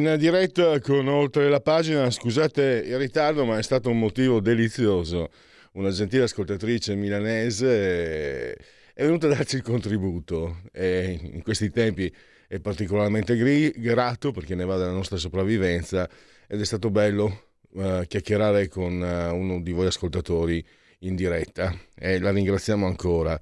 [0.00, 5.28] In diretta con oltre la pagina, scusate il ritardo, ma è stato un motivo delizioso.
[5.72, 12.10] Una gentile ascoltatrice milanese è venuta a darci il contributo e in questi tempi
[12.48, 16.08] è particolarmente gri- grato perché ne va della nostra sopravvivenza
[16.48, 20.64] ed è stato bello uh, chiacchierare con uh, uno di voi ascoltatori
[21.00, 23.38] in diretta e la ringraziamo ancora.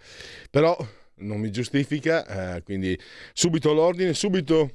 [0.51, 0.77] Però
[1.19, 2.99] non mi giustifica, uh, quindi
[3.33, 4.73] subito l'ordine, subito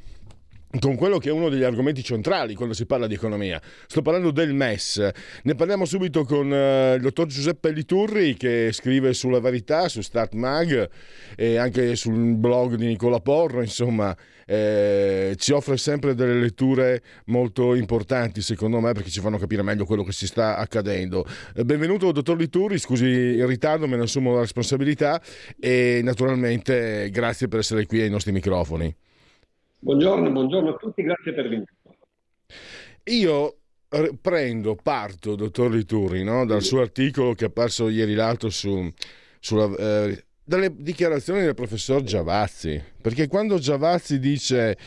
[0.79, 3.61] con quello che è uno degli argomenti centrali quando si parla di economia.
[3.85, 5.09] Sto parlando del MES.
[5.43, 10.33] Ne parliamo subito con uh, il dottor Giuseppe Liturri che scrive sulla verità, su Start
[10.33, 10.89] Mag
[11.35, 14.15] e anche sul blog di Nicola Porro, insomma,
[14.45, 19.85] eh, ci offre sempre delle letture molto importanti secondo me perché ci fanno capire meglio
[19.85, 21.25] quello che si sta accadendo.
[21.55, 25.21] Eh, benvenuto dottor Liturri, scusi il ritardo, me ne assumo la responsabilità
[25.59, 28.93] e naturalmente grazie per essere qui ai nostri microfoni.
[29.83, 31.73] Buongiorno, buongiorno a tutti, grazie per l'invito.
[33.07, 33.57] Io
[34.21, 36.45] prendo, parto, dottor Lituri, no?
[36.45, 38.89] dal suo articolo che è apparso ieri l'altro su,
[39.41, 44.77] sulla, eh, dalle dichiarazioni del professor Giavazzi, perché quando Giavazzi dice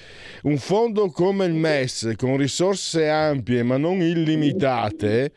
[0.44, 5.30] un fondo come il MES con risorse ampie ma non illimitate,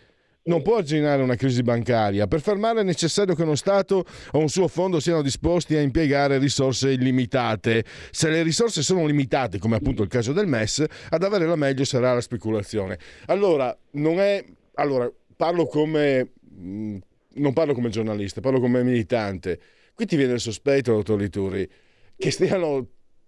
[0.49, 2.27] non può arginare una crisi bancaria.
[2.27, 6.39] Per fermare è necessario che uno Stato o un suo fondo siano disposti a impiegare
[6.39, 7.85] risorse illimitate.
[8.09, 11.85] Se le risorse sono limitate, come appunto il caso del MES, ad avere la meglio
[11.85, 12.97] sarà la speculazione.
[13.27, 14.43] Allora, non è...
[14.73, 16.31] Allora, parlo come...
[16.59, 16.97] Mm,
[17.35, 19.59] non parlo come giornalista, parlo come militante.
[19.93, 21.69] Qui ti viene il sospetto, dottor Lituri,
[22.17, 22.87] che stiano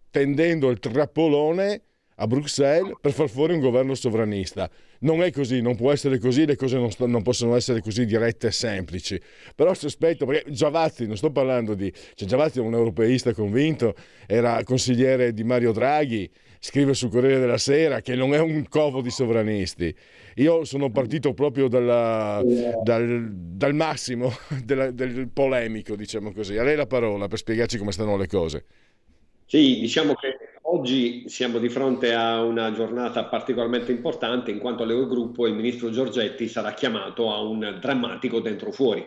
[0.10, 1.84] tendendo il trappolone
[2.22, 4.70] a Bruxelles per far fuori un governo sovranista.
[5.00, 8.06] Non è così, non può essere così, le cose non, sto, non possono essere così
[8.06, 9.20] dirette e semplici.
[9.56, 11.92] Però sospetto, perché Giavazzi, non sto parlando di...
[12.14, 13.96] Cioè Giavazzi è un europeista convinto,
[14.28, 19.02] era consigliere di Mario Draghi, scrive sul Corriere della Sera che non è un covo
[19.02, 19.94] di sovranisti.
[20.36, 22.44] Io sono partito proprio dalla,
[22.84, 24.32] dal, dal, massimo
[24.64, 26.56] della, del polemico, diciamo così.
[26.58, 28.66] A lei la parola per spiegarci come stanno le cose.
[29.48, 30.38] Sì, diciamo che
[30.72, 36.48] oggi siamo di fronte a una giornata particolarmente importante in quanto all'Eurogruppo il ministro Giorgetti
[36.48, 39.06] sarà chiamato a un drammatico dentro fuori.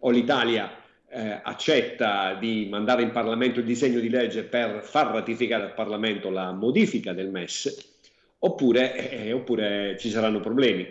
[0.00, 0.70] O l'Italia
[1.08, 6.28] eh, accetta di mandare in Parlamento il disegno di legge per far ratificare al Parlamento
[6.28, 7.94] la modifica del MES,
[8.40, 10.88] oppure, eh, oppure ci saranno problemi.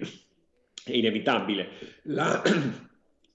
[0.84, 1.70] È inevitabile.
[2.04, 2.42] La,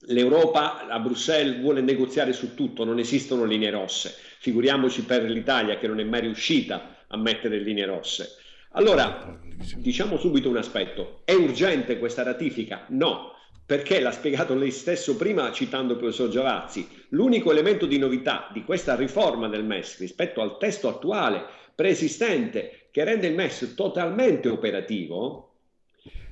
[0.07, 4.13] L'Europa a Bruxelles vuole negoziare su tutto, non esistono linee rosse.
[4.39, 8.35] Figuriamoci per l'Italia che non è mai riuscita a mettere linee rosse.
[8.71, 9.39] Allora,
[9.77, 11.21] diciamo subito un aspetto.
[11.23, 12.85] È urgente questa ratifica?
[12.89, 13.33] No,
[13.65, 17.05] perché l'ha spiegato lei stesso prima citando il professor Giavazzi.
[17.09, 23.03] L'unico elemento di novità di questa riforma del MES rispetto al testo attuale preesistente che
[23.03, 25.53] rende il MES totalmente operativo,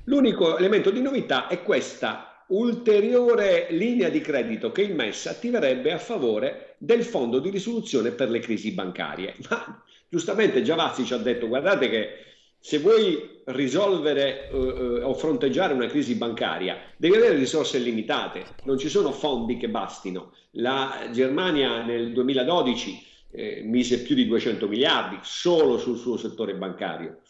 [0.04, 5.98] l'unico elemento di novità è questa ulteriore linea di credito che il MES attiverebbe a
[5.98, 9.34] favore del fondo di risoluzione per le crisi bancarie.
[9.48, 12.08] Ma giustamente Giavazzi ci ha detto guardate che
[12.58, 18.78] se vuoi risolvere uh, uh, o fronteggiare una crisi bancaria devi avere risorse limitate, non
[18.78, 20.32] ci sono fondi che bastino.
[20.52, 27.20] La Germania nel 2012 eh, mise più di 200 miliardi solo sul suo settore bancario.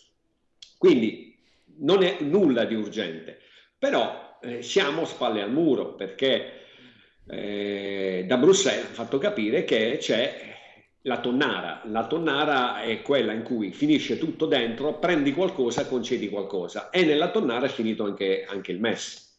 [0.77, 1.39] Quindi
[1.79, 3.39] non è nulla di urgente,
[3.79, 6.61] però eh, siamo spalle al muro perché
[7.29, 10.51] eh, da Bruxelles ha fatto capire che c'è
[11.03, 11.83] la tonnara.
[11.87, 17.31] La tonnara è quella in cui finisce tutto dentro, prendi qualcosa, concedi qualcosa e nella
[17.31, 19.31] tonnara è finito anche, anche il MES.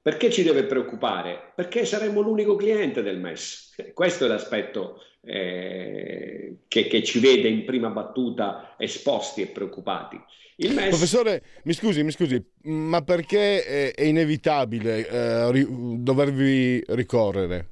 [0.00, 1.52] Perché ci deve preoccupare?
[1.54, 3.74] Perché saremmo l'unico cliente del MES.
[3.94, 10.20] Questo è l'aspetto eh, che, che, ci vede in prima battuta esposti e preoccupati.
[10.56, 10.88] MES...
[10.88, 17.68] Professore, mi scusi, mi scusi, ma perché è, è inevitabile eh, ri, dovervi ricorrere?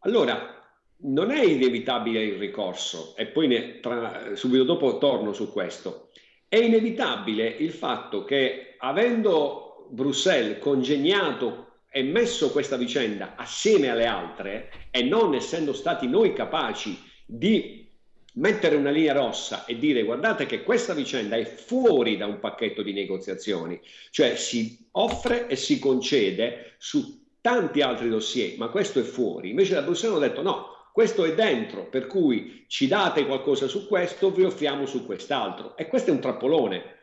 [0.00, 0.54] Allora,
[0.96, 6.08] non è inevitabile il ricorso e poi ne, tra, subito dopo torno su questo.
[6.48, 14.68] È inevitabile il fatto che avendo Bruxelles congegnato e messo questa vicenda assieme alle altre
[14.90, 17.88] e non essendo stati noi capaci di
[18.32, 22.82] mettere una linea rossa e dire guardate che questa vicenda è fuori da un pacchetto
[22.82, 23.80] di negoziazioni,
[24.10, 29.50] cioè si offre e si concede su tanti altri dossier, ma questo è fuori.
[29.50, 33.86] Invece da Bruxelles hanno detto no, questo è dentro, per cui ci date qualcosa su
[33.86, 35.76] questo, vi offriamo su quest'altro.
[35.76, 36.94] E questo è un trappolone,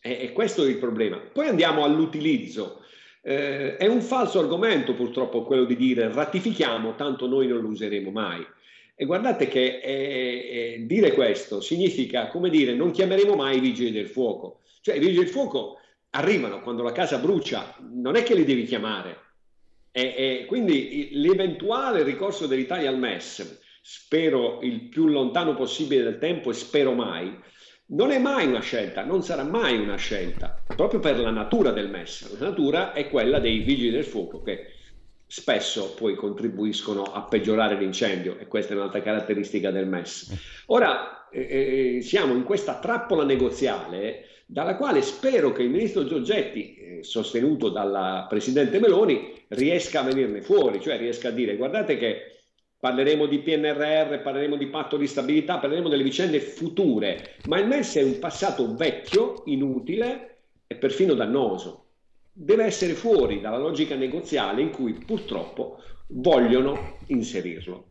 [0.00, 1.18] e, e questo è il problema.
[1.18, 2.84] Poi andiamo all'utilizzo.
[3.22, 8.10] Eh, è un falso argomento purtroppo quello di dire ratifichiamo, tanto noi non lo useremo
[8.10, 8.46] mai.
[8.94, 13.92] E guardate che eh, eh, dire questo significa, come dire, non chiameremo mai i vigili
[13.92, 14.60] del fuoco.
[14.80, 15.78] Cioè i vigili del fuoco
[16.10, 19.26] arrivano quando la casa brucia, non è che li devi chiamare.
[19.92, 26.50] E, e quindi l'eventuale ricorso dell'Italia al MES, spero il più lontano possibile del tempo
[26.50, 27.36] e spero mai,
[27.90, 31.88] non è mai una scelta, non sarà mai una scelta, proprio per la natura del
[31.88, 32.38] MES.
[32.38, 34.72] La natura è quella dei vigili del fuoco che
[35.26, 40.64] spesso poi contribuiscono a peggiorare l'incendio e questa è un'altra caratteristica del MES.
[40.66, 46.74] Ora eh, eh, siamo in questa trappola negoziale dalla quale spero che il ministro Giorgetti,
[46.74, 52.37] eh, sostenuto dalla Presidente Meloni, riesca a venirne fuori, cioè riesca a dire guardate che
[52.78, 57.96] parleremo di PNRR, parleremo di patto di stabilità, parleremo delle vicende future, ma il MES
[57.96, 61.84] è un passato vecchio, inutile e perfino dannoso
[62.40, 67.88] deve essere fuori dalla logica negoziale in cui purtroppo vogliono inserirlo.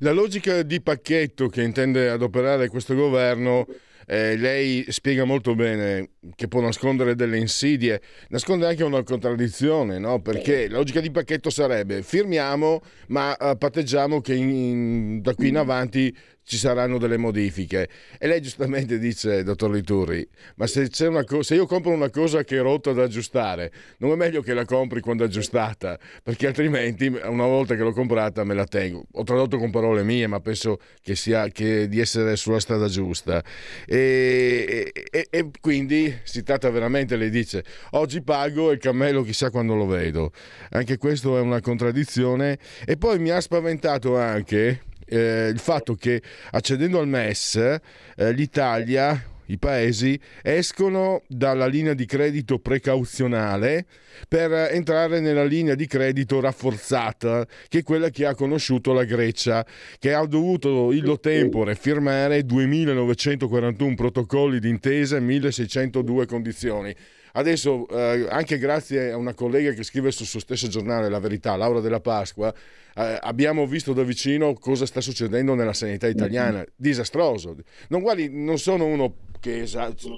[0.00, 3.64] La logica di pacchetto che intende adoperare questo governo
[4.06, 10.20] eh, lei spiega molto bene che può nascondere delle insidie, nasconde anche una contraddizione, no?
[10.20, 15.48] perché la logica di pacchetto sarebbe firmiamo ma uh, patteggiamo che in, in, da qui
[15.48, 17.88] in avanti ci saranno delle modifiche.
[18.18, 20.88] E lei giustamente dice, dottor Liturri, ma se,
[21.26, 24.54] co- se, io compro una cosa che è rotta da aggiustare, non è meglio che
[24.54, 29.04] la compri quando è aggiustata, perché altrimenti una volta che l'ho comprata me la tengo.
[29.12, 33.42] Ho tradotto con parole mie, ma penso che sia che di essere sulla strada giusta.
[33.84, 39.50] E, e, e quindi si tratta veramente, lei dice, oggi pago e il cammello chissà
[39.50, 40.30] quando lo vedo.
[40.70, 42.56] Anche questo è una contraddizione.
[42.84, 46.20] E poi mi ha spaventato anche eh, il fatto che
[46.50, 53.86] accedendo al MES eh, l'Italia i paesi escono dalla linea di credito precauzionale
[54.28, 59.64] per entrare nella linea di credito rafforzata, che è quella che ha conosciuto la Grecia,
[59.98, 66.94] che ha dovuto illo tempore firmare 2941 protocolli d'intesa e 1602 condizioni.
[67.36, 71.54] Adesso, eh, anche grazie a una collega che scrive sul suo stesso giornale La Verità,
[71.54, 72.52] Laura della Pasqua,
[72.94, 76.64] eh, abbiamo visto da vicino cosa sta succedendo nella sanità italiana.
[76.74, 77.54] Disastroso.
[77.88, 79.14] Non, guardi, non sono uno
[79.46, 79.64] che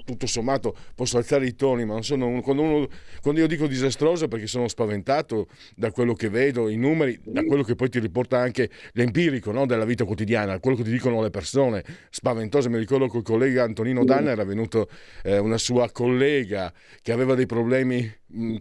[0.05, 2.87] tutto sommato posso alzare i toni, ma uno, quando, uno,
[3.21, 7.61] quando, io dico disastroso perché sono spaventato da quello che vedo, i numeri, da quello
[7.61, 11.29] che poi ti riporta anche l'empirico no, della vita quotidiana, quello che ti dicono le
[11.29, 12.69] persone, spaventoso.
[12.69, 14.89] Mi ricordo che il collega Antonino Danna era venuto
[15.23, 18.11] eh, una sua collega che aveva dei problemi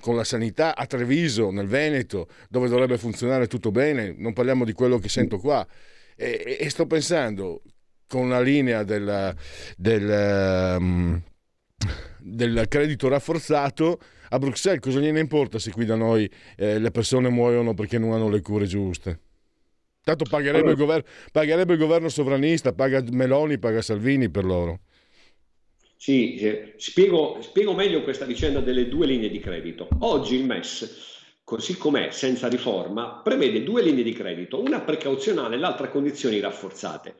[0.00, 4.72] con la sanità a Treviso, nel Veneto, dove dovrebbe funzionare tutto bene, non parliamo di
[4.72, 5.66] quello che sento qua.
[6.20, 7.62] E, e sto pensando
[8.08, 9.36] con la linea del,
[9.76, 11.22] del, um,
[12.18, 14.00] del credito rafforzato
[14.30, 18.12] a Bruxelles cosa gliene importa se qui da noi eh, le persone muoiono perché non
[18.12, 19.20] hanno le cure giuste?
[20.02, 24.80] Tanto pagherebbe, allora, il governo, pagherebbe il governo sovranista, paga Meloni, paga Salvini per loro.
[25.98, 29.86] Sì, eh, spiego, spiego meglio questa vicenda delle due linee di credito.
[29.98, 35.58] Oggi il MES, così com'è, senza riforma, prevede due linee di credito, una precauzionale e
[35.58, 37.16] l'altra condizioni rafforzate.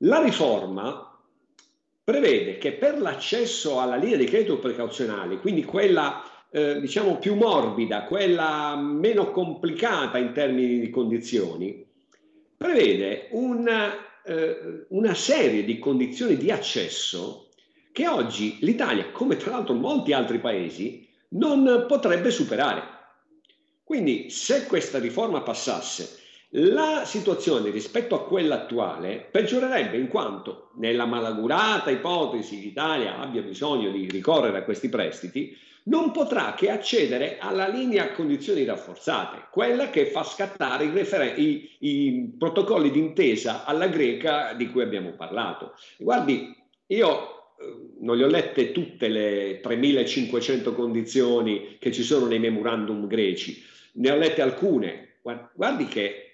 [0.00, 1.18] La riforma
[2.04, 8.04] prevede che per l'accesso alla linea di credito precauzionale, quindi quella eh, diciamo più morbida,
[8.04, 11.84] quella meno complicata in termini di condizioni,
[12.56, 17.48] prevede una, eh, una serie di condizioni di accesso
[17.90, 22.82] che oggi l'Italia, come tra l'altro molti altri paesi, non potrebbe superare.
[23.82, 26.24] Quindi se questa riforma passasse
[26.58, 33.90] la situazione rispetto a quella attuale peggiorerebbe in quanto nella malaugurata ipotesi l'Italia abbia bisogno
[33.90, 39.90] di ricorrere a questi prestiti, non potrà che accedere alla linea a condizioni rafforzate, quella
[39.90, 45.74] che fa scattare i, referen- i, i protocolli d'intesa alla greca di cui abbiamo parlato.
[45.98, 52.40] Guardi, io eh, non le ho lette tutte le 3500 condizioni che ci sono nei
[52.40, 53.62] memorandum greci,
[53.94, 55.18] ne ho lette alcune.
[55.54, 56.25] Guardi che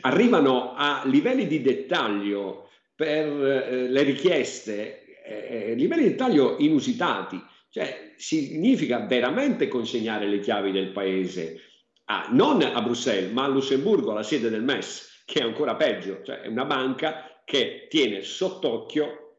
[0.00, 7.40] arrivano a livelli di dettaglio per uh, le richieste, eh, livelli di dettaglio inusitati,
[7.72, 11.58] Cioè, significa veramente consegnare le chiavi del paese,
[12.04, 16.20] a, non a Bruxelles, ma a Lussemburgo, alla sede del MES, che è ancora peggio,
[16.22, 19.38] cioè è una banca che tiene sott'occhio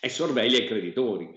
[0.00, 1.28] e sorveglia i creditori.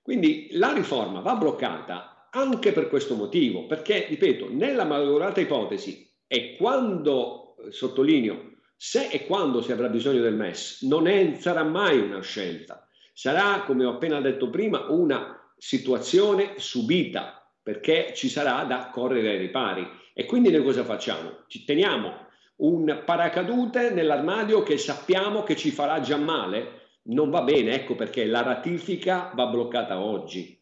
[0.00, 6.54] Quindi la riforma va bloccata anche per questo motivo, perché, ripeto, nella malograta ipotesi e
[6.54, 12.22] quando, sottolineo, se e quando si avrà bisogno del MES, non è, sarà mai una
[12.22, 19.30] scelta, sarà, come ho appena detto prima, una situazione subita, perché ci sarà da correre
[19.30, 19.84] ai ripari.
[20.14, 21.46] E quindi noi cosa facciamo?
[21.48, 26.98] Ci teniamo un paracadute nell'armadio che sappiamo che ci farà già male?
[27.06, 30.60] Non va bene, ecco perché la ratifica va bloccata oggi.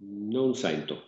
[0.00, 1.06] Non sento.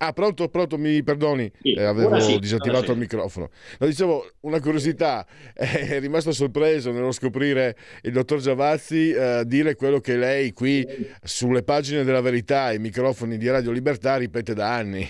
[0.00, 3.50] Ah, pronto, pronto, mi perdoni, sì, eh, avevo sì, disattivato il microfono.
[3.80, 9.98] No, dicevo, una curiosità, è rimasto sorpreso nello scoprire il dottor Giavazzi eh, dire quello
[9.98, 10.86] che lei qui
[11.24, 15.08] sulle pagine della verità i microfoni di Radio Libertà ripete da anni.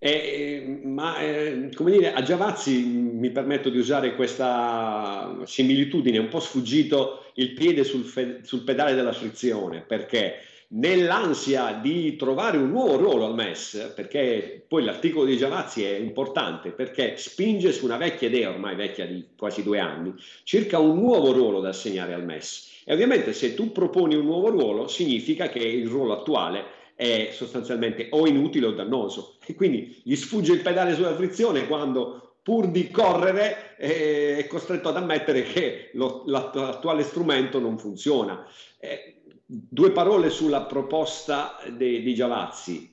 [0.00, 6.38] Eh, ma eh, come dire, a Giavazzi mi permetto di usare questa similitudine, un po'
[6.38, 10.36] sfuggito il piede sul, fe- sul pedale della frizione, perché
[10.68, 16.70] nell'ansia di trovare un nuovo ruolo al MES, perché poi l'articolo di Giavazzi è importante,
[16.70, 20.14] perché spinge su una vecchia idea, ormai vecchia di quasi due anni,
[20.44, 22.82] circa un nuovo ruolo da assegnare al MES.
[22.84, 28.08] E ovviamente se tu proponi un nuovo ruolo, significa che il ruolo attuale è sostanzialmente
[28.10, 32.90] o inutile o dannoso e quindi gli sfugge il pedale sulla frizione quando pur di
[32.90, 38.44] correre è costretto ad ammettere che lo, l'attuale strumento non funziona.
[38.80, 42.92] Eh, due parole sulla proposta de, di Giavazzi,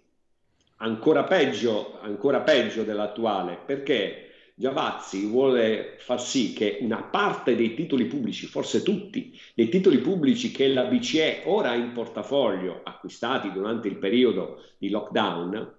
[0.78, 8.06] ancora peggio, ancora peggio dell'attuale, perché Giavazzi vuole far sì che una parte dei titoli
[8.06, 13.90] pubblici, forse tutti, dei titoli pubblici che la BCE ora ha in portafoglio, acquistati durante
[13.90, 15.74] il periodo di lockdown,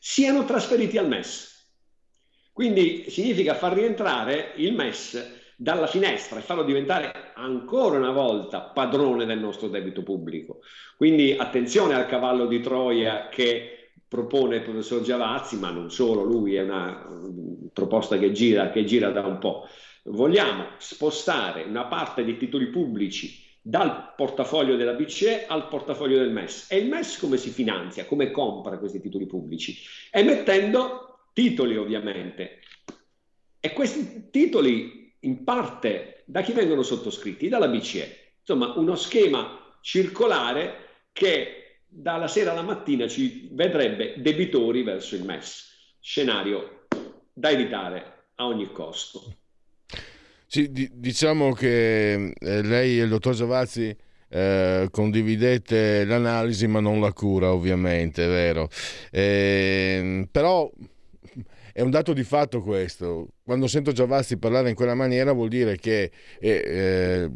[0.00, 1.54] siano trasferiti al MES.
[2.52, 9.26] Quindi significa far rientrare il MES dalla finestra e farlo diventare ancora una volta padrone
[9.26, 10.58] del nostro debito pubblico.
[10.96, 13.75] Quindi attenzione al cavallo di Troia che
[14.16, 17.06] propone il professor Giavazzi, ma non solo, lui è una
[17.72, 19.68] proposta che gira, che gira da un po'.
[20.04, 26.70] Vogliamo spostare una parte dei titoli pubblici dal portafoglio della BCE al portafoglio del MES.
[26.70, 29.76] E il MES come si finanzia, come compra questi titoli pubblici?
[30.10, 32.60] Emettendo titoli ovviamente.
[33.60, 37.48] E questi titoli in parte da chi vengono sottoscritti?
[37.48, 38.34] Dalla BCE.
[38.40, 41.65] Insomma, uno schema circolare che
[41.98, 45.94] dalla sera alla mattina ci vedrebbe debitori verso il MES.
[45.98, 46.86] Scenario
[47.32, 49.34] da evitare a ogni costo.
[50.46, 53.96] Sì, di- diciamo che eh, lei e il dottor Giavazzi
[54.28, 58.68] eh, condividete l'analisi ma non la cura ovviamente, è vero.
[59.10, 60.70] Eh, però
[61.72, 63.28] è un dato di fatto questo.
[63.42, 66.10] Quando sento Giavazzi parlare in quella maniera vuol dire che
[66.40, 67.30] eh, eh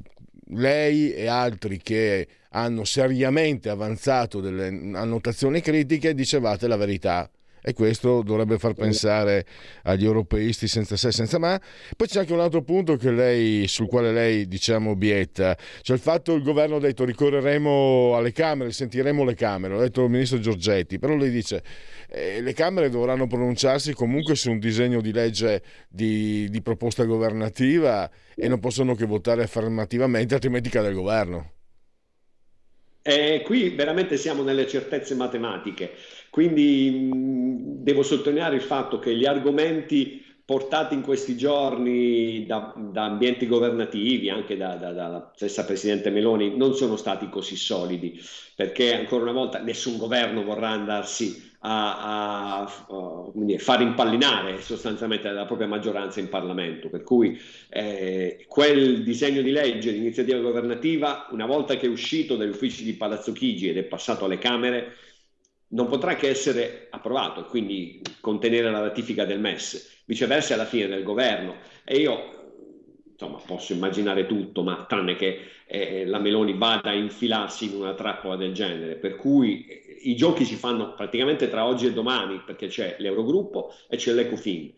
[0.53, 7.31] lei e altri che hanno seriamente avanzato delle annotazioni critiche, dicevate la verità.
[7.63, 9.45] E questo dovrebbe far pensare
[9.83, 11.61] agli europeisti senza se senza ma.
[11.95, 16.33] Poi c'è anche un altro punto lei, sul quale lei diciamo obietta, cioè il fatto
[16.33, 20.39] che il governo ha detto ricorreremo alle Camere, sentiremo le Camere, l'ha detto il ministro
[20.39, 21.63] Giorgetti, però lei dice
[22.09, 28.11] eh, le Camere dovranno pronunciarsi comunque su un disegno di legge di, di proposta governativa
[28.35, 31.53] e non possono che votare affermativamente, altrimenti cade il governo.
[33.03, 35.95] E qui veramente siamo nelle certezze matematiche,
[36.29, 43.05] quindi mh, devo sottolineare il fatto che gli argomenti portati in questi giorni da, da
[43.05, 48.21] ambienti governativi, anche dalla da, da stessa Presidente Meloni, non sono stati così solidi,
[48.55, 55.45] perché ancora una volta nessun governo vorrà andarsi a, a, a far impallinare sostanzialmente la
[55.45, 56.89] propria maggioranza in Parlamento.
[56.89, 57.39] Per cui
[57.69, 62.85] eh, quel disegno di legge di iniziativa governativa, una volta che è uscito dagli uffici
[62.85, 64.95] di Palazzo Chigi ed è passato alle Camere,
[65.73, 71.05] non potrà che essere approvato, quindi contenere la ratifica del MES, viceversa alla fine del
[71.05, 71.57] governo.
[71.85, 72.39] E io
[73.13, 77.95] insomma, posso immaginare tutto, ma tranne che eh, la Meloni vada a infilarsi in una
[77.95, 78.95] trappola del genere.
[78.95, 83.97] Per cui i giochi si fanno praticamente tra oggi e domani, perché c'è l'Eurogruppo e
[83.97, 84.73] c'è l'Ecofin.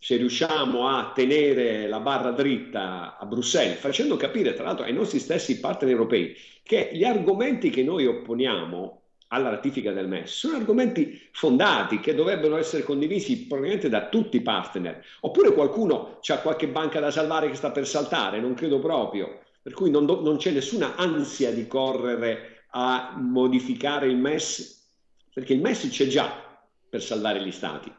[0.00, 5.18] Se riusciamo a tenere la barra dritta a Bruxelles, facendo capire tra l'altro ai nostri
[5.18, 11.20] stessi partner europei che gli argomenti che noi opponiamo alla ratifica del MES sono argomenti
[11.32, 15.04] fondati che dovrebbero essere condivisi probabilmente da tutti i partner.
[15.20, 19.40] Oppure qualcuno ha qualche banca da salvare che sta per saltare, non credo proprio.
[19.60, 24.86] Per cui non, do, non c'è nessuna ansia di correre a modificare il MES,
[25.32, 26.30] perché il MES c'è già
[26.88, 27.92] per salvare gli stati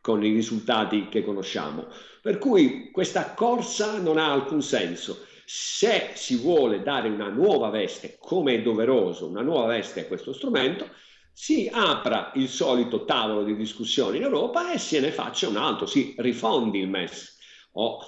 [0.00, 1.86] con i risultati che conosciamo.
[2.20, 8.16] Per cui questa corsa non ha alcun senso se si vuole dare una nuova veste,
[8.18, 10.88] come è doveroso, una nuova veste a questo strumento,
[11.32, 15.86] si apra il solito tavolo di discussione in Europa e se ne faccia un altro,
[15.86, 17.38] si rifondi il MES
[17.72, 17.98] o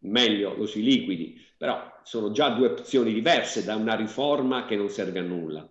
[0.00, 4.90] meglio lo si liquidi, però sono già due opzioni diverse da una riforma che non
[4.90, 5.66] serve a nulla.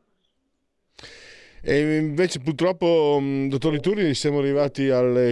[1.61, 4.87] E invece purtroppo, mm, dottor Lituri, siamo arrivati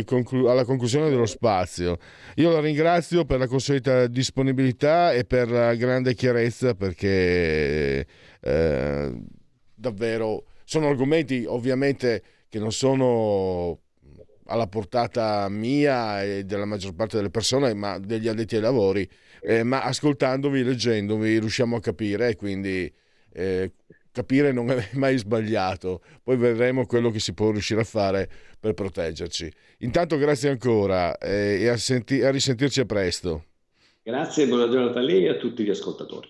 [0.06, 1.98] conclu- alla conclusione dello spazio.
[2.36, 8.06] Io la ringrazio per la consueta disponibilità e per la grande chiarezza perché
[8.40, 9.22] eh,
[9.74, 13.80] davvero sono argomenti ovviamente che non sono
[14.46, 19.10] alla portata mia e della maggior parte delle persone, ma degli addetti ai lavori,
[19.42, 22.92] eh, ma ascoltandovi, leggendovi, riusciamo a capire e quindi
[23.34, 23.74] eh,
[24.12, 28.30] capire non è mai sbagliato, poi vedremo quello che si può riuscire a fare
[28.60, 29.52] per proteggerci.
[29.80, 33.46] Intanto grazie ancora eh, e a, senti- a risentirci a presto.
[34.04, 36.30] Grazie, buona giornata a lei e a tutti gli ascoltatori.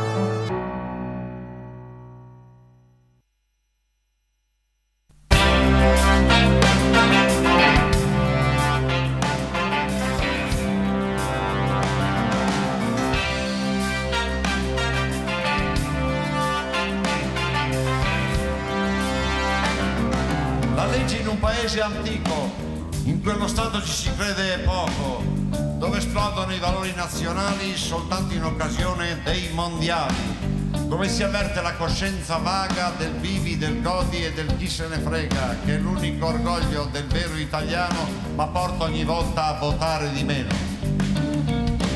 [31.61, 35.77] La coscienza vaga del vivi, del godi e del chi se ne frega, che è
[35.77, 40.49] l'unico orgoglio del vero italiano, ma porta ogni volta a votare di meno.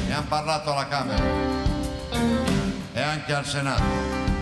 [0.07, 1.23] Ne hanno parlato alla Camera
[2.93, 4.33] e anche al Senato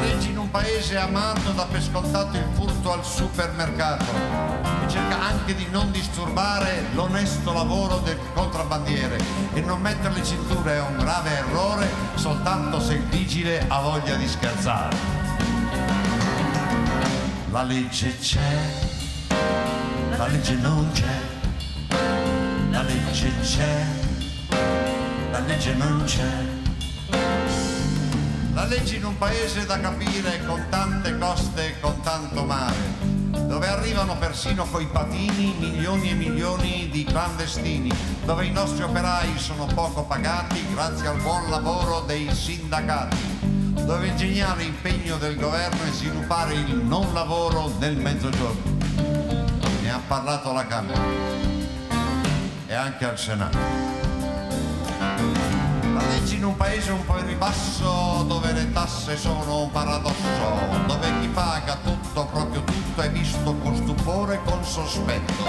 [0.00, 5.66] leggi in un paese amato da per scontato il furto al supermercato cerca anche di
[5.72, 9.18] non disturbare l'onesto lavoro del contrabbandiere
[9.52, 14.14] e non mettere le cinture è un grave errore soltanto se il vigile ha voglia
[14.14, 14.96] di scherzare.
[17.50, 18.56] La legge c'è,
[20.16, 21.18] la legge non c'è,
[22.70, 23.84] la legge c'è,
[25.32, 26.52] la legge non c'è.
[28.52, 32.76] La legge in un paese da capire con tante coste e con tanto mare,
[33.46, 37.90] dove arrivano persino coi patini milioni e milioni di clandestini,
[38.24, 43.16] dove i nostri operai sono poco pagati grazie al buon lavoro dei sindacati,
[43.84, 48.72] dove il geniale impegno del governo è sviluppare il non lavoro nel mezzogiorno.
[49.82, 51.00] Ne ha parlato la Camera
[52.66, 53.58] e anche al Senato.
[55.94, 60.82] La legge in un paese un po' in ribasso dove le tasse sono un paradosso,
[60.86, 65.42] dove chi paga tutto, proprio tutto, è visto con stupore e con sospetto,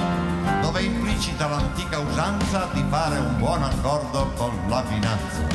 [0.62, 5.48] dove è implicita l'antica usanza di fare un buon accordo con la finanza.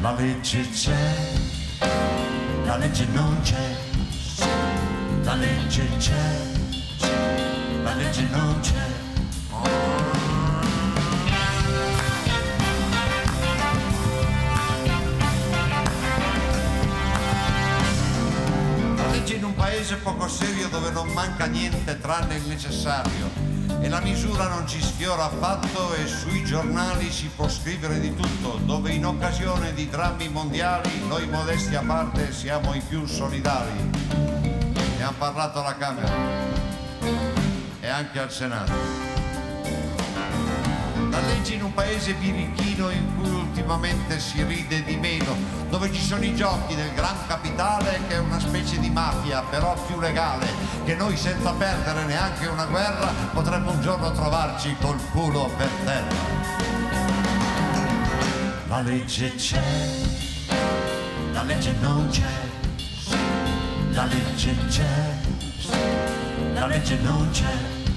[0.00, 1.14] La legge c'è,
[2.64, 3.76] la legge non c'è,
[5.22, 6.42] la legge c'è,
[7.82, 9.87] la legge non c'è.
[19.78, 23.30] Paese poco serio dove non manca niente tranne il necessario,
[23.80, 28.58] e la misura non ci sfiora affatto e sui giornali si può scrivere di tutto,
[28.64, 33.70] dove in occasione di drammi mondiali noi modesti a parte siamo i più solidari.
[34.96, 36.12] Ne hanno parlato alla Camera
[37.78, 38.72] e anche al Senato.
[41.08, 43.14] La legge in un paese birichino in
[43.68, 45.36] ultimamente si ride di meno,
[45.68, 49.74] dove ci sono i giochi del gran capitale che è una specie di mafia, però
[49.86, 50.46] più legale,
[50.86, 56.16] che noi senza perdere neanche una guerra potremmo un giorno trovarci col culo per terra.
[58.68, 59.62] La legge c'è,
[61.32, 62.22] la legge non c'è,
[63.90, 65.14] la legge c'è,
[66.54, 67.87] la legge non c'è.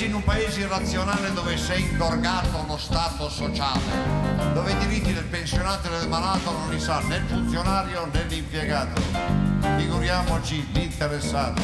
[0.00, 3.82] Legge in un paese irrazionale dove sei ingorgato lo stato sociale,
[4.54, 8.24] dove i diritti del pensionato e del malato non li sa né il funzionario né
[8.26, 8.98] l'impiegato,
[9.76, 11.60] figuriamoci l'interessato,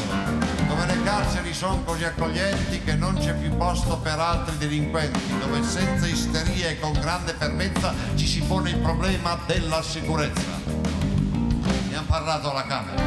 [0.67, 5.63] dove le carceri sono così accoglienti che non c'è più posto per altri delinquenti, dove
[5.63, 10.61] senza isteria e con grande fermezza ci si pone il problema della sicurezza.
[11.89, 13.01] Ne hanno parlato alla Camera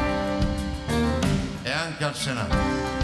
[1.61, 3.00] e anche al Senato.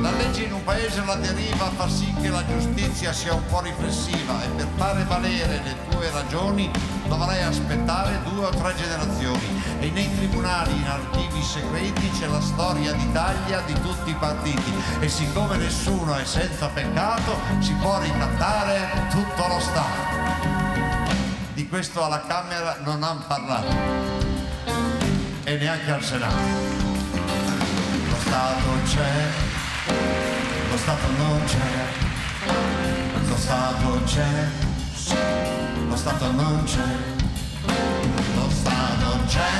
[0.00, 3.60] La legge in un paese alla deriva fa sì che la giustizia sia un po'
[3.60, 6.70] riflessiva e per fare valere le tue ragioni
[7.06, 12.92] dovrai aspettare due o tre generazioni e nei tribunali in archivi segreti c'è la storia
[12.92, 19.46] d'Italia di tutti i partiti e siccome nessuno è senza peccato si può ricattare tutto
[19.48, 20.08] lo Stato.
[21.52, 23.76] Di questo alla Camera non hanno parlato
[25.44, 26.36] e neanche al Senato.
[28.08, 29.59] Lo Stato c'è
[30.80, 31.72] Stato non c'è,
[33.28, 34.48] lo Stato c'è,
[35.88, 36.96] lo Stato non c'è,
[38.34, 39.52] lo Stato c'è,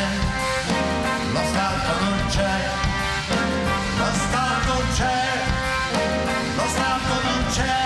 [1.33, 2.59] lo Stato non c'è,
[3.99, 5.23] lo Stato c'è,
[6.57, 7.79] lo Stato non c'è.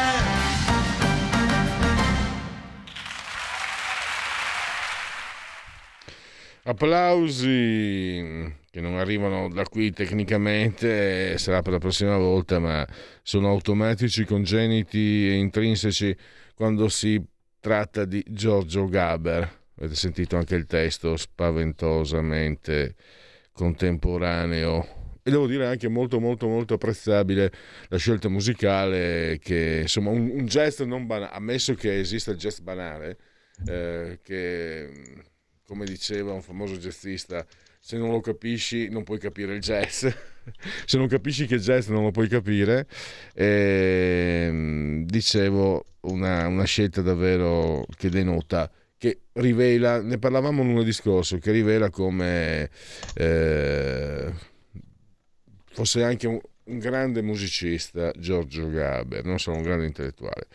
[6.66, 12.84] Applausi che non arrivano da qui tecnicamente, sarà per la prossima volta, ma
[13.22, 16.16] sono automatici, congeniti e intrinseci
[16.56, 17.24] quando si
[17.60, 19.48] tratta di Giorgio Gaber.
[19.76, 22.96] Avete sentito anche il testo spaventosamente
[23.52, 27.52] contemporaneo e devo dire anche molto molto molto apprezzabile
[27.86, 32.58] la scelta musicale che insomma un, un jazz non banale, ammesso che esista il jazz
[32.58, 33.18] banale,
[33.68, 34.90] eh, che
[35.64, 37.46] come diceva un famoso jazzista,
[37.86, 40.06] se non lo capisci non puoi capire il jazz,
[40.86, 42.86] se non capisci che jazz non lo puoi capire,
[43.34, 51.50] e, dicevo una, una scelta davvero che denota che rivela, ne parlavamo lunedì scorso, che
[51.52, 52.70] rivela come
[53.16, 54.32] eh,
[55.72, 60.46] fosse anche un, un, grande musicista Giorgio Gaber, non solo un grande intellettuale.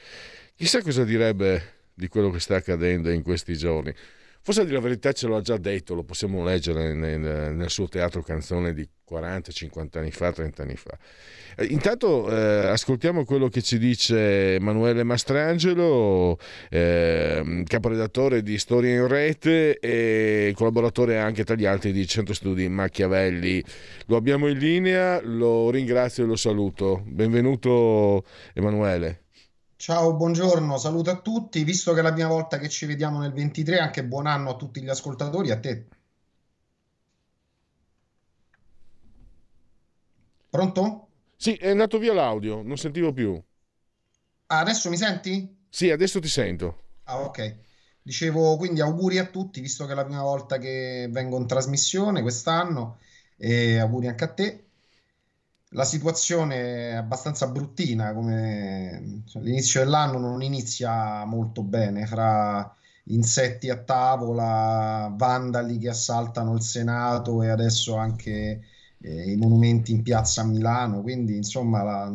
[0.56, 3.94] Chissà cosa direbbe di quello che sta accadendo in questi giorni.
[4.52, 8.74] Forse la verità ce l'ha già detto, lo possiamo leggere nel, nel suo teatro canzone
[8.74, 10.98] di 40, 50 anni fa, 30 anni fa.
[11.56, 16.40] Eh, intanto eh, ascoltiamo quello che ci dice Emanuele Mastrangelo,
[16.72, 22.68] eh, caporedattore di Storia in Rete e collaboratore anche tra gli altri di Centro Studi
[22.70, 23.64] Machiavelli.
[24.08, 27.04] Lo abbiamo in linea, lo ringrazio e lo saluto.
[27.06, 29.26] Benvenuto Emanuele.
[29.82, 31.63] Ciao, buongiorno, saluto a tutti.
[31.63, 34.56] Visto che è la prima volta che ci vediamo nel 23, anche buon anno a
[34.58, 35.88] tutti gli ascoltatori, a te.
[40.50, 41.08] Pronto?
[41.38, 43.42] Sì, è andato via l'audio, non sentivo più.
[44.48, 45.56] Ah, adesso mi senti?
[45.70, 46.84] Sì, adesso ti sento.
[47.04, 47.58] Ah, ok.
[48.02, 52.22] Dicevo quindi auguri a tutti, visto che è la prima volta che vengo in trasmissione
[52.22, 53.00] quest'anno,
[53.38, 54.68] e auguri anche a te.
[55.73, 63.69] La situazione è abbastanza bruttina, come cioè, l'inizio dell'anno non inizia molto bene, fra insetti
[63.69, 68.63] a tavola, vandali che assaltano il Senato e adesso anche
[68.99, 72.13] eh, i monumenti in piazza a Milano, quindi insomma la...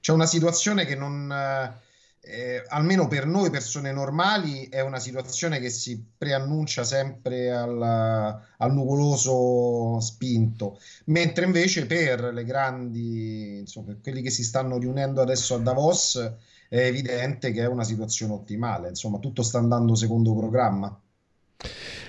[0.00, 1.30] c'è una situazione che non...
[1.32, 1.88] Eh,
[2.22, 8.72] eh, almeno per noi persone normali è una situazione che si preannuncia sempre al, al,
[8.72, 15.54] nuvoloso spinto, mentre invece per le grandi, insomma, per quelli che si stanno riunendo adesso
[15.54, 16.34] a Davos
[16.68, 21.00] è evidente che è una situazione ottimale, insomma tutto sta andando secondo programma.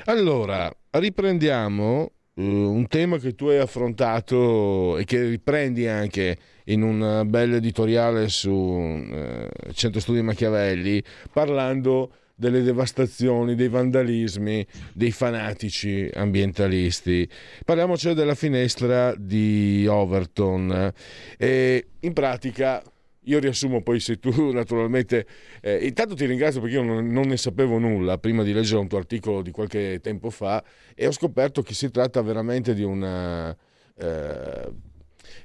[0.05, 7.55] Allora, riprendiamo un tema che tu hai affrontato e che riprendi anche in un bel
[7.55, 17.29] editoriale su uh, Centro Studi Machiavelli parlando delle devastazioni, dei vandalismi, dei fanatici ambientalisti.
[17.63, 20.91] Parliamo cioè della finestra di Overton.
[21.37, 22.81] E in pratica
[23.25, 25.25] io riassumo poi se tu naturalmente...
[25.61, 28.87] Eh, intanto ti ringrazio perché io non, non, ne sapevo nulla prima di leggere un
[28.87, 30.63] tuo articolo di qualche tempo fa
[30.95, 33.55] e ho scoperto che si tratta veramente di una...
[33.95, 34.89] Eh,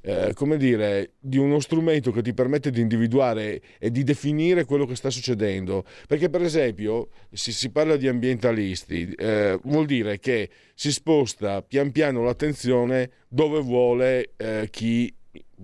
[0.02, 4.86] eh, come dire, di uno strumento che ti permette di individuare e di definire quello
[4.86, 5.84] che sta succedendo.
[6.06, 11.90] Perché, per esempio, se si parla di ambientalisti, eh, vuol dire che si sposta pian
[11.92, 15.12] piano l'attenzione dove vuole eh, chi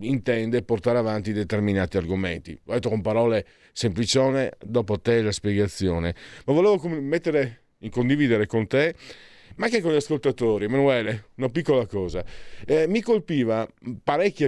[0.00, 2.58] intende portare avanti determinati argomenti.
[2.66, 6.14] Ho detto con parole semplicione, dopo te la spiegazione.
[6.46, 8.94] Ma volevo mettere, condividere con te
[9.56, 10.64] ma anche con gli ascoltatori.
[10.64, 12.24] Emanuele, una piccola cosa.
[12.66, 13.68] Eh, mi colpiva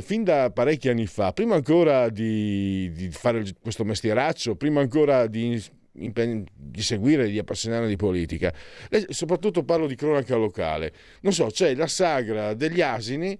[0.01, 5.63] fin da parecchi anni fa, prima ancora di, di fare questo mestieraccio, prima ancora di,
[5.93, 8.53] di seguire, di appassionare di politica,
[8.89, 10.93] e soprattutto parlo di cronaca locale.
[11.21, 13.39] Non so, c'è la sagra degli asini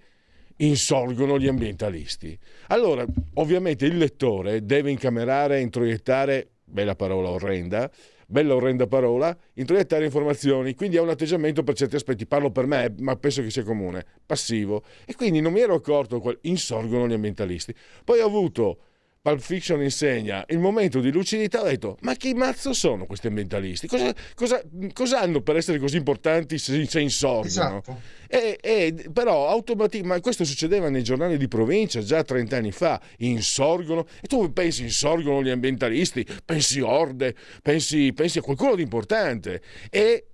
[0.57, 2.37] insorgono gli ambientalisti.
[2.67, 7.89] Allora, ovviamente il lettore deve incamerare, introiettare, bella parola orrenda,
[8.27, 12.93] bella orrenda parola, introiettare informazioni, quindi ha un atteggiamento per certi aspetti, parlo per me,
[12.99, 14.83] ma penso che sia comune, passivo.
[15.05, 17.73] E quindi non mi ero accorto, insorgono gli ambientalisti.
[18.03, 18.79] Poi ho avuto
[19.25, 23.87] Pulp Fiction insegna il momento di lucidità, ho detto: Ma chi mazzo sono questi ambientalisti?
[23.87, 24.61] Cosa, cosa,
[24.93, 27.47] cosa hanno per essere così importanti se, se insorgono?
[27.47, 28.01] Esatto.
[28.27, 34.05] E, e, però automaticamente, questo succedeva nei giornali di provincia già 30 anni fa, insorgono,
[34.21, 37.33] e tu pensi insorgono gli ambientalisti, pensi orde,
[37.63, 39.59] pensi, pensi a qualcuno di importante.
[39.89, 40.27] E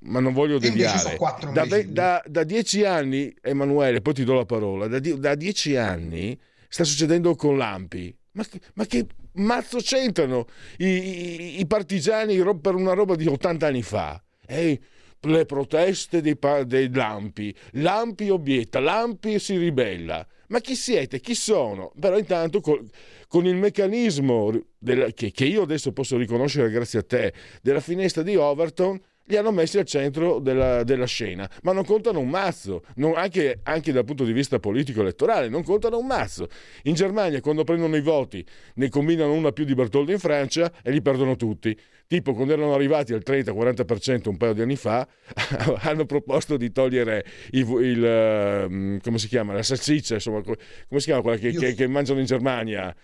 [0.00, 1.16] ma non voglio deviare.
[1.50, 6.38] Da, da, da, dieci anni, Emanuele, poi ti do la parola, da, da dieci anni
[6.68, 8.14] sta succedendo con l'Ampi.
[8.34, 8.44] Ma,
[8.74, 10.46] ma che mazzo c'entrano
[10.78, 14.20] i, i, i, partigiani per una roba di 80 anni fa?
[14.46, 14.80] Ehi,
[15.20, 20.26] le proteste dei, dei Lampi, Lampi obietta, Lampi si ribella.
[20.48, 21.20] Ma chi siete?
[21.20, 21.92] Chi sono?
[21.98, 22.86] Però intanto con,
[23.28, 28.22] con il meccanismo della, che, che, io adesso posso riconoscere grazie a te della finestra
[28.22, 32.82] di Overton, li hanno messi al centro della, della scena, ma non contano un mazzo,
[32.96, 36.48] non, anche, anche, dal punto di vista politico-elettorale, non contano un mazzo.
[36.82, 40.90] In Germania, quando prendono i voti, ne combinano una più di Bertoldo in Francia e
[40.90, 41.78] li perdono tutti.
[42.06, 45.08] Tipo, quando erano arrivati al 30-40% un paio di anni fa,
[45.80, 50.58] hanno proposto di togliere il, il ehm, come si chiama, la salsiccia, insomma, come
[50.96, 52.94] si chiama quella che, che, che mangiano in Germania?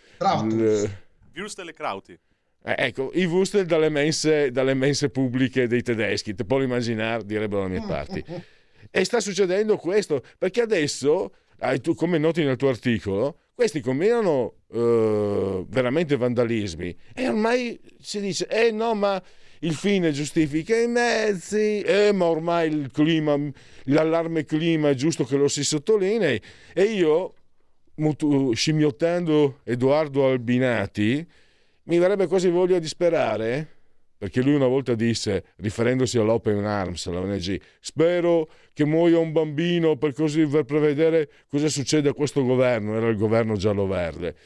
[0.45, 0.91] Il,
[1.35, 2.19] Würstel e Krauti.
[2.63, 7.63] Eh, ecco, i Wustel dalle mense, dalle mense pubbliche dei tedeschi, te puoi immaginare, direbbero
[7.63, 8.25] dalle mie parti.
[8.91, 11.33] E sta succedendo questo, perché adesso,
[11.95, 18.71] come noti nel tuo articolo, questi combinano uh, veramente vandalismi e ormai si dice, eh
[18.71, 19.23] no, ma
[19.61, 23.39] il fine giustifica i mezzi, eh, ma ormai il clima,
[23.85, 26.41] l'allarme clima è giusto che lo si sottolinei.
[26.73, 27.35] E io,
[28.55, 31.27] scimmiottando Edoardo Albinati,
[31.91, 33.67] mi verrebbe quasi voglia di sperare,
[34.17, 40.13] perché lui una volta disse, riferendosi all'Open Arms, all'ONG, spero che muoia un bambino per,
[40.13, 44.37] così, per prevedere cosa succede a questo governo, era il governo giallo-verde.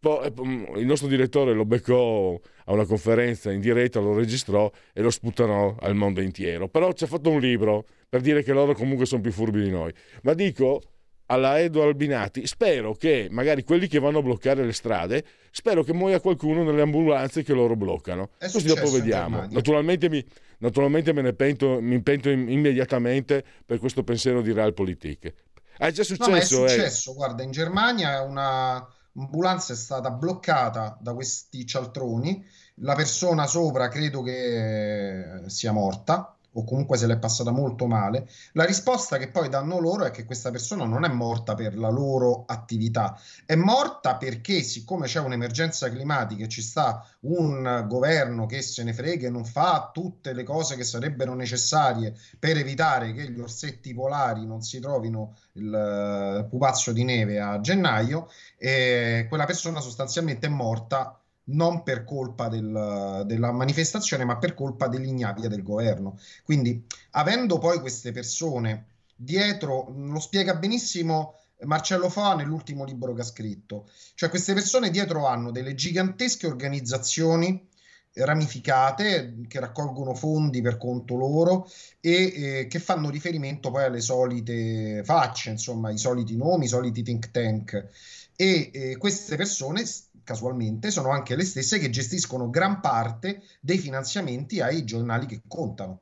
[0.00, 5.02] Poi, eh, il nostro direttore lo beccò a una conferenza in diretta, lo registrò e
[5.02, 6.68] lo sputtanò al mondo intero.
[6.68, 9.70] Però ci ha fatto un libro per dire che loro comunque sono più furbi di
[9.70, 9.92] noi.
[10.22, 10.80] Ma dico,
[11.26, 15.92] alla Edo Albinati, spero che magari quelli che vanno a bloccare le strade, spero che
[15.92, 18.30] muoia qualcuno nelle ambulanze che loro bloccano.
[18.38, 19.46] È Così dopo vediamo.
[19.50, 20.24] Naturalmente, mi,
[20.58, 25.32] naturalmente me ne pento, mi pento immediatamente per questo pensiero di Realpolitik.
[25.76, 26.30] È già successo.
[26.60, 27.14] No, è successo, eh.
[27.14, 28.86] guarda, in Germania una
[29.18, 32.44] ambulanza è stata bloccata da questi cialtroni,
[32.80, 38.64] la persona sopra credo che sia morta o comunque se l'è passata molto male, la
[38.64, 42.44] risposta che poi danno loro è che questa persona non è morta per la loro
[42.46, 48.82] attività, è morta perché siccome c'è un'emergenza climatica e ci sta un governo che se
[48.84, 53.40] ne frega e non fa tutte le cose che sarebbero necessarie per evitare che gli
[53.40, 59.80] orsetti polari non si trovino il uh, pupazzo di neve a gennaio, e quella persona
[59.80, 66.18] sostanzialmente è morta non per colpa del, della manifestazione, ma per colpa dell'ignavia del governo.
[66.44, 73.24] Quindi, avendo poi queste persone dietro, lo spiega benissimo Marcello Fa nell'ultimo libro che ha
[73.24, 77.68] scritto, cioè queste persone dietro hanno delle gigantesche organizzazioni
[78.12, 81.68] ramificate che raccolgono fondi per conto loro
[82.00, 87.02] e eh, che fanno riferimento poi alle solite facce, insomma, i soliti nomi, i soliti
[87.02, 87.88] think tank.
[88.34, 89.84] E eh, queste persone
[90.26, 96.00] casualmente, sono anche le stesse che gestiscono gran parte dei finanziamenti ai giornali che contano.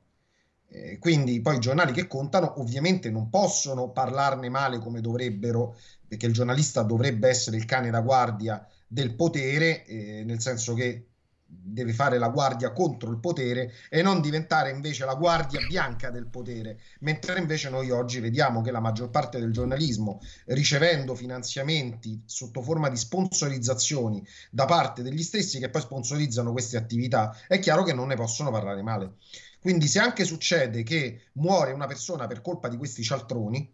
[0.67, 6.25] Eh, quindi poi i giornali che contano ovviamente non possono parlarne male come dovrebbero, perché
[6.25, 11.05] il giornalista dovrebbe essere il cane da guardia del potere, eh, nel senso che
[11.61, 16.27] deve fare la guardia contro il potere e non diventare invece la guardia bianca del
[16.27, 22.61] potere, mentre invece noi oggi vediamo che la maggior parte del giornalismo, ricevendo finanziamenti sotto
[22.61, 27.93] forma di sponsorizzazioni da parte degli stessi che poi sponsorizzano queste attività, è chiaro che
[27.93, 29.13] non ne possono parlare male.
[29.59, 33.73] Quindi se anche succede che muore una persona per colpa di questi cialtroni,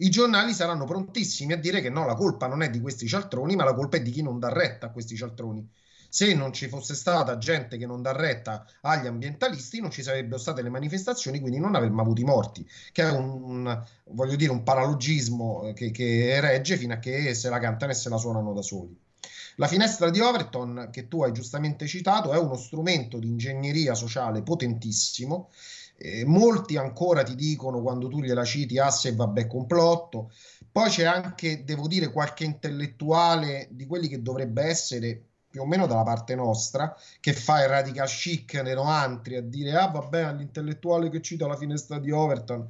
[0.00, 3.56] i giornali saranno prontissimi a dire che no, la colpa non è di questi cialtroni,
[3.56, 5.68] ma la colpa è di chi non dà retta a questi cialtroni
[6.08, 10.38] se non ci fosse stata gente che non dà retta agli ambientalisti, non ci sarebbero
[10.38, 14.50] state le manifestazioni, quindi non avremmo avuto i morti, che è un, un voglio dire,
[14.50, 18.52] un paralogismo che, che regge fino a che se la cantano e se la suonano
[18.52, 18.96] da soli.
[19.56, 24.42] La finestra di Overton, che tu hai giustamente citato, è uno strumento di ingegneria sociale
[24.42, 25.50] potentissimo.
[25.96, 30.30] Eh, molti ancora ti dicono quando tu gliela citi, ah se vabbè complotto.
[30.70, 35.86] Poi c'è anche, devo dire, qualche intellettuale di quelli che dovrebbe essere più o meno
[35.86, 41.08] dalla parte nostra, che fa il radical chic nei 90 a dire ah vabbè all'intellettuale
[41.08, 42.68] che cita la finestra di Overton.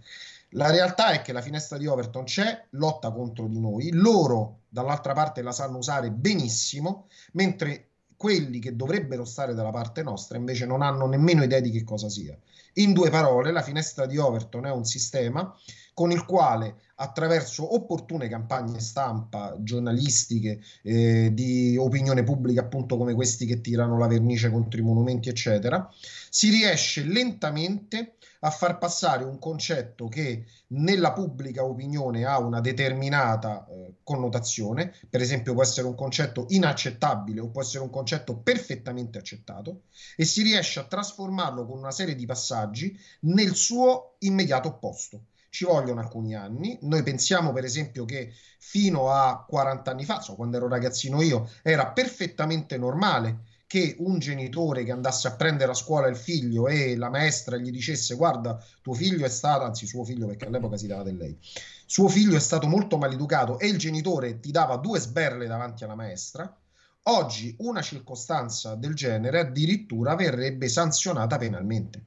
[0.53, 5.13] La realtà è che la finestra di Overton c'è, lotta contro di noi, loro dall'altra
[5.13, 10.83] parte la sanno usare benissimo, mentre quelli che dovrebbero stare dalla parte nostra invece non
[10.83, 12.37] hanno nemmeno idea di che cosa sia.
[12.75, 15.55] In due parole, la finestra di Overton è un sistema
[15.99, 23.47] con il quale attraverso opportune campagne stampa giornalistiche eh, di opinione pubblica, appunto come questi
[23.47, 25.93] che tirano la vernice contro i monumenti, eccetera,
[26.31, 33.67] si riesce lentamente a far passare un concetto che nella pubblica opinione ha una determinata
[33.67, 39.19] eh, connotazione, per esempio può essere un concetto inaccettabile o può essere un concetto perfettamente
[39.19, 39.81] accettato,
[40.17, 45.65] e si riesce a trasformarlo con una serie di passaggi nel suo immediato opposto ci
[45.65, 46.79] vogliono alcuni anni.
[46.83, 51.49] Noi pensiamo, per esempio, che fino a 40 anni fa, so, quando ero ragazzino io,
[51.63, 56.97] era perfettamente normale che un genitore che andasse a prendere a scuola il figlio e
[56.97, 60.87] la maestra gli dicesse guarda tuo figlio è stato, anzi suo figlio perché all'epoca si
[60.87, 61.39] dava del lei,
[61.85, 65.95] suo figlio è stato molto maleducato e il genitore ti dava due sberle davanti alla
[65.95, 66.51] maestra,
[67.05, 72.05] oggi una circostanza del genere addirittura verrebbe sanzionata penalmente.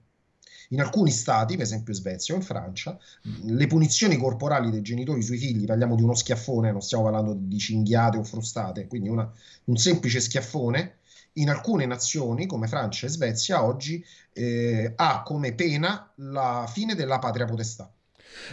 [0.72, 2.98] In alcuni stati, per esempio in Svezia o in Francia,
[3.44, 7.58] le punizioni corporali dei genitori sui figli, parliamo di uno schiaffone, non stiamo parlando di
[7.58, 9.30] cinghiate o frustate, quindi una,
[9.66, 11.00] un semplice schiaffone,
[11.34, 14.04] in alcune nazioni come Francia e Svezia oggi
[14.34, 17.92] eh, ha come pena la fine della patria potestà.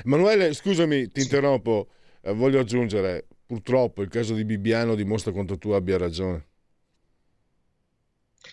[0.04, 1.26] Emanuele, scusami, ti sì.
[1.26, 1.88] interrompo,
[2.22, 6.46] eh, voglio aggiungere, purtroppo il caso di Bibbiano dimostra quanto tu abbia ragione.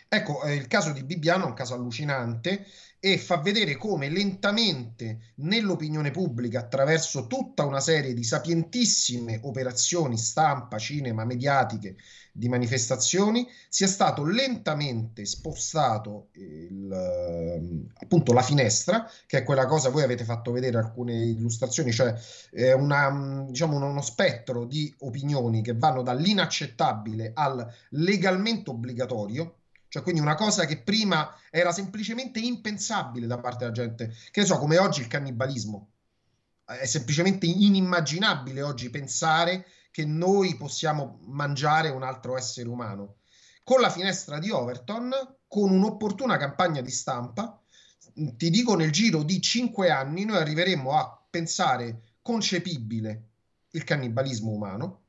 [0.08, 2.66] Ecco, eh, il caso di Bibbiano è un caso allucinante
[3.00, 10.80] e fa vedere come lentamente nell'opinione pubblica, attraverso tutta una serie di sapientissime operazioni stampa,
[10.80, 11.98] cinema, mediatiche,
[12.32, 19.90] di manifestazioni, sia stato lentamente spostato il, ehm, appunto la finestra, che è quella cosa,
[19.90, 22.14] voi avete fatto vedere alcune illustrazioni, cioè
[22.52, 29.60] eh, una, diciamo uno spettro di opinioni che vanno dall'inaccettabile al legalmente obbligatorio,
[29.96, 34.46] cioè, quindi una cosa che prima era semplicemente impensabile da parte della gente, che ne
[34.46, 35.92] so, come oggi il cannibalismo.
[36.66, 43.20] È semplicemente inimmaginabile oggi pensare che noi possiamo mangiare un altro essere umano.
[43.64, 45.12] Con la finestra di Overton,
[45.48, 47.58] con un'opportuna campagna di stampa,
[48.14, 53.30] ti dico nel giro di cinque anni noi arriveremo a pensare concepibile
[53.70, 55.04] il cannibalismo umano,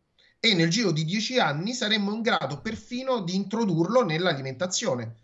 [0.50, 5.16] e nel giro di dieci anni saremmo in grado perfino di introdurlo nell'alimentazione.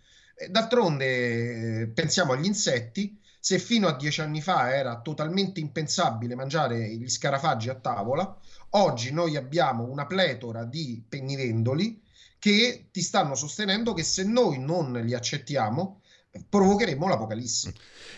[0.49, 7.09] D'altronde, pensiamo agli insetti, se fino a dieci anni fa era totalmente impensabile mangiare gli
[7.09, 8.37] scarafaggi a tavola,
[8.71, 12.01] oggi noi abbiamo una pletora di pennivendoli
[12.39, 16.01] che ti stanno sostenendo che se noi non li accettiamo,
[16.49, 17.73] provocheremo l'apocalisse.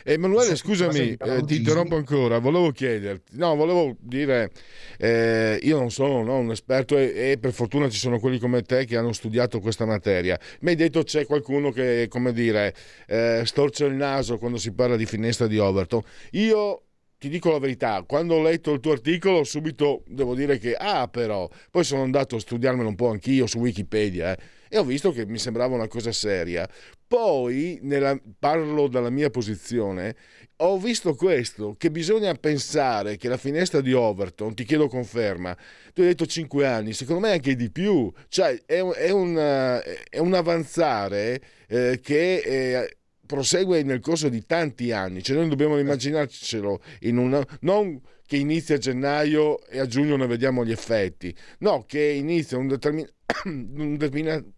[0.05, 4.51] Emanuele, scusami, eh, ti interrompo ancora, volevo chiederti, no, volevo dire,
[4.99, 8.62] eh, io non sono no, un esperto e, e, per fortuna ci sono quelli come
[8.62, 10.39] te che hanno studiato questa materia.
[10.61, 12.75] Mi hai detto c'è qualcuno che, come dire,
[13.07, 16.03] eh, storce il naso quando si parla di finestra di Overton.
[16.33, 16.83] Io
[17.19, 21.09] ti dico la verità, quando ho letto il tuo articolo subito devo dire che, ah
[21.09, 24.39] però, poi sono andato a studiarmelo un po' anch'io su Wikipedia eh,
[24.75, 26.68] e ho visto che mi sembrava una cosa seria.
[27.07, 30.16] Poi, nella, parlo dalla mia posizione,
[30.57, 35.57] ho visto questo, che bisogna pensare che la finestra di Overton, ti chiedo conferma,
[35.93, 39.81] tu hai detto 5 anni, secondo me anche di più, cioè è un, è un,
[40.11, 42.37] è un avanzare eh, che...
[42.39, 42.97] Eh,
[43.27, 48.75] prosegue nel corso di tanti anni, cioè noi dobbiamo immaginarcelo in una, non che inizia
[48.75, 53.09] a gennaio e a giugno ne vediamo gli effetti, no, che inizia un, determin-
[53.45, 54.53] un, determinato,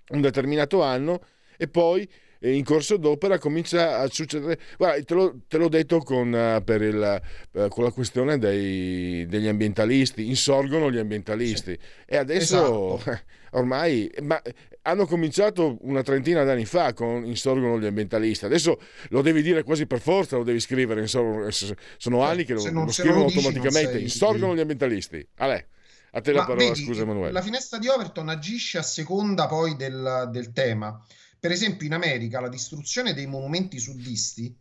[0.09, 1.21] un determinato anno
[1.57, 2.07] e poi
[2.41, 4.59] in corso d'opera comincia a succedere.
[4.77, 9.47] Guarda, te, l'ho, te l'ho detto con, uh, il, uh, con la questione dei, degli
[9.47, 11.79] ambientalisti, insorgono gli ambientalisti sì.
[12.05, 13.21] e adesso esatto.
[13.57, 14.39] ormai ma,
[14.83, 18.45] hanno cominciato una trentina d'anni fa con insorgono gli ambientalisti.
[18.45, 18.79] Adesso
[19.09, 21.01] lo devi dire quasi per forza, lo devi scrivere.
[21.01, 23.93] Insorgono, sono anni che lo, lo scrivono lo dici, automaticamente.
[23.93, 24.01] Sei...
[24.03, 25.27] Insorgono gli ambientalisti.
[25.37, 25.69] Ale.
[26.15, 27.33] A te la Ma parola, vedi, scusa Emanuele.
[27.33, 31.03] La finestra di Overton agisce a seconda poi del, del tema.
[31.37, 34.55] Per esempio in America la distruzione dei monumenti suddisti,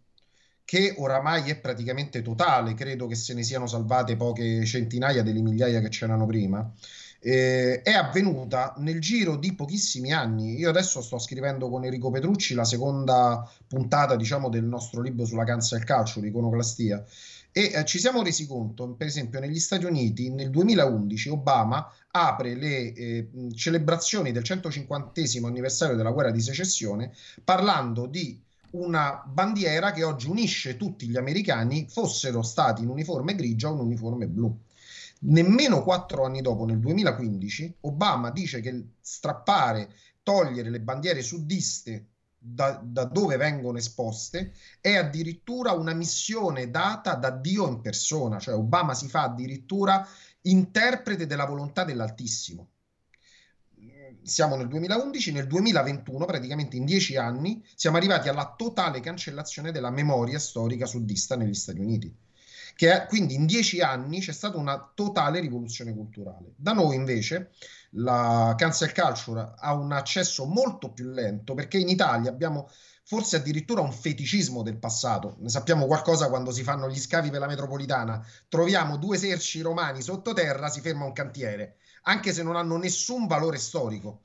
[0.64, 5.80] che oramai è praticamente totale, credo che se ne siano salvate poche centinaia delle migliaia
[5.80, 6.68] che c'erano prima,
[7.20, 10.58] eh, è avvenuta nel giro di pochissimi anni.
[10.58, 15.44] Io adesso sto scrivendo con Enrico Petrucci la seconda puntata, diciamo, del nostro libro sulla
[15.44, 17.04] cancel calcio, l'iconoclastia.
[17.56, 22.56] E eh, ci siamo resi conto, per esempio, negli Stati Uniti nel 2011 Obama apre
[22.56, 30.02] le eh, celebrazioni del 150 anniversario della guerra di secessione parlando di una bandiera che
[30.02, 34.52] oggi unisce tutti gli americani, fossero stati in uniforme grigia o in uniforme blu.
[35.20, 39.90] Nemmeno quattro anni dopo, nel 2015, Obama dice che strappare,
[40.24, 42.13] togliere le bandiere sudiste
[42.46, 48.54] da, da, dove vengono esposte è addirittura una missione data da Dio in persona, cioè
[48.54, 50.06] Obama si fa addirittura
[50.42, 52.68] interprete della volontà dell'Altissimo.
[54.22, 59.90] Siamo nel 2011, nel 2021, praticamente in dieci anni, siamo arrivati alla totale cancellazione della
[59.90, 62.14] memoria storica suddista negli Stati Uniti.
[62.76, 66.52] Che è, quindi in dieci anni c'è stata una totale rivoluzione culturale.
[66.56, 67.52] Da noi invece
[67.96, 72.68] la cancel culture ha un accesso molto più lento perché in Italia abbiamo
[73.04, 75.36] forse addirittura un feticismo del passato.
[75.40, 78.24] Ne sappiamo qualcosa quando si fanno gli scavi per la metropolitana.
[78.48, 83.58] Troviamo due eserci romani sottoterra, si ferma un cantiere, anche se non hanno nessun valore
[83.58, 84.22] storico.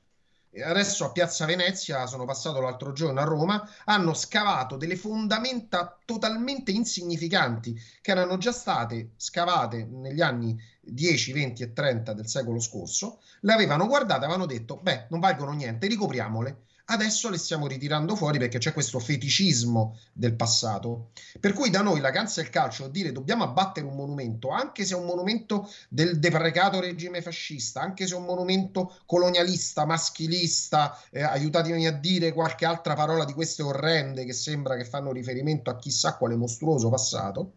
[0.52, 6.72] Adesso a Piazza Venezia, sono passato l'altro giorno a Roma, hanno scavato delle fondamenta totalmente
[6.72, 13.20] insignificanti che erano già state scavate negli anni 10, 20 e 30 del secolo scorso,
[13.42, 18.16] le avevano guardate e avevano detto, beh, non valgono niente, ricopriamole adesso le stiamo ritirando
[18.16, 21.10] fuori perché c'è questo feticismo del passato.
[21.38, 24.98] Per cui da noi la cancel calcio dire dobbiamo abbattere un monumento, anche se è
[24.98, 31.86] un monumento del deprecato regime fascista, anche se è un monumento colonialista, maschilista, eh, aiutatemi
[31.86, 36.16] a dire qualche altra parola di queste orrende che sembra che fanno riferimento a chissà
[36.16, 37.52] quale mostruoso passato.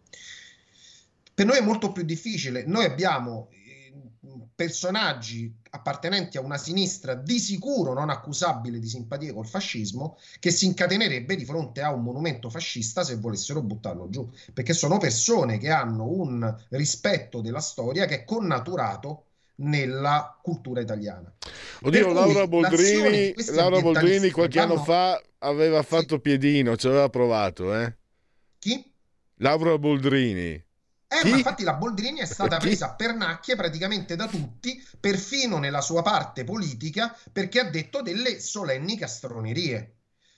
[1.34, 2.64] Per noi è molto più difficile.
[2.64, 3.48] Noi abbiamo
[4.54, 10.66] personaggi appartenenti a una sinistra di sicuro non accusabile di simpatia col fascismo che si
[10.66, 15.70] incatenerebbe di fronte a un monumento fascista se volessero buttarlo giù, perché sono persone che
[15.70, 19.24] hanno un rispetto della storia che è connaturato
[19.56, 21.32] nella cultura italiana.
[21.82, 24.74] Oddio, Laura Boldrini, Laura Boldrini qualche vanno...
[24.74, 26.20] anno fa aveva fatto sì.
[26.20, 27.96] piedino, ci aveva provato, eh?
[28.58, 28.92] Chi?
[29.36, 30.62] Laura Boldrini.
[31.06, 35.80] Eh, ma infatti la Boldrini è stata presa per nacchie praticamente da tutti, perfino nella
[35.80, 39.94] sua parte politica, perché ha detto delle solenni castronerie.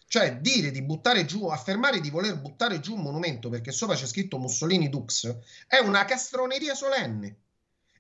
[0.09, 4.07] Cioè dire di buttare giù, affermare di voler buttare giù un monumento perché sopra c'è
[4.07, 5.37] scritto Mussolini Dux,
[5.67, 7.37] è una castroneria solenne.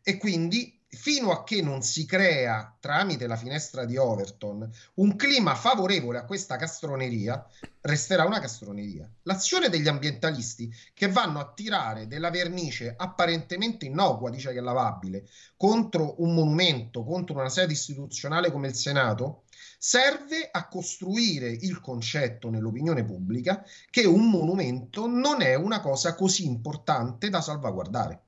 [0.02, 5.54] E quindi fino a che non si crea tramite la finestra di Overton un clima
[5.54, 7.46] favorevole a questa castroneria,
[7.82, 9.08] resterà una castroneria.
[9.24, 15.28] L'azione degli ambientalisti che vanno a tirare della vernice apparentemente innocua, dice che è lavabile,
[15.56, 19.42] contro un monumento, contro una sede istituzionale come il Senato,
[19.78, 26.46] serve a costruire il concetto nell'opinione pubblica che un monumento non è una cosa così
[26.46, 28.22] importante da salvaguardare.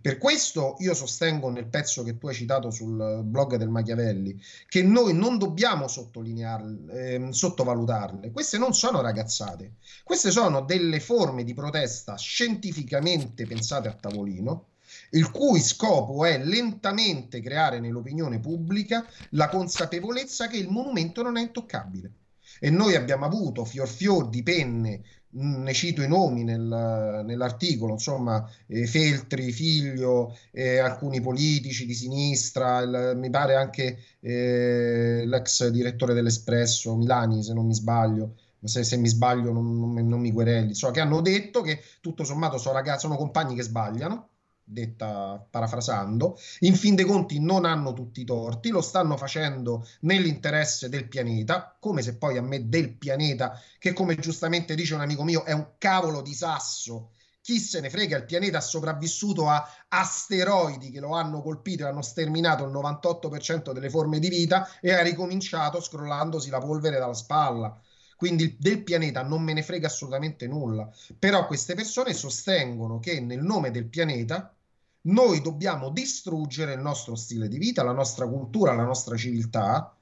[0.00, 4.82] Per questo io sostengo nel pezzo che tu hai citato sul blog del Machiavelli che
[4.82, 8.30] noi non dobbiamo sottolinearle, eh, sottovalutarle.
[8.30, 9.74] Queste non sono ragazzate,
[10.04, 14.66] queste sono delle forme di protesta scientificamente pensate a tavolino
[15.10, 21.42] il cui scopo è lentamente creare nell'opinione pubblica la consapevolezza che il monumento non è
[21.42, 22.12] intoccabile.
[22.60, 28.48] E noi abbiamo avuto fior fior di penne ne cito i nomi nel, nell'articolo, insomma,
[28.66, 36.14] eh, Feltri, Figlio, eh, alcuni politici di sinistra, il, mi pare anche eh, l'ex direttore
[36.14, 40.68] dell'Espresso, Milani, se non mi sbaglio, se, se mi sbaglio non, non, non, mi querelli,
[40.68, 44.28] insomma, che hanno detto che tutto sommato sono, ragazzi, sono compagni che sbagliano,
[44.68, 50.88] detta parafrasando, in fin dei conti non hanno tutti i torti, lo stanno facendo nell'interesse
[50.88, 55.24] del pianeta, come se poi a me del pianeta, che come giustamente dice un amico
[55.24, 57.12] mio, è un cavolo di sasso,
[57.48, 61.88] chi se ne frega, il pianeta è sopravvissuto a asteroidi che lo hanno colpito e
[61.88, 67.14] hanno sterminato il 98% delle forme di vita e ha ricominciato scrollandosi la polvere dalla
[67.14, 67.80] spalla.
[68.18, 70.90] Quindi del pianeta non me ne frega assolutamente nulla.
[71.18, 74.54] Però queste persone sostengono che nel nome del pianeta
[75.02, 79.94] noi dobbiamo distruggere il nostro stile di vita, la nostra cultura, la nostra civiltà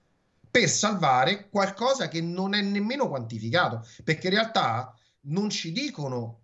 [0.51, 6.41] per salvare qualcosa che non è nemmeno quantificato, perché in realtà non ci dicono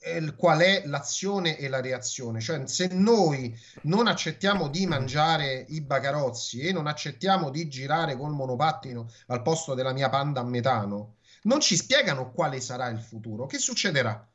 [0.00, 5.80] eh, qual è l'azione e la reazione, cioè se noi non accettiamo di mangiare i
[5.80, 11.16] bacarozzi e non accettiamo di girare col monopattino al posto della mia panda a metano,
[11.42, 14.26] non ci spiegano quale sarà il futuro, che succederà?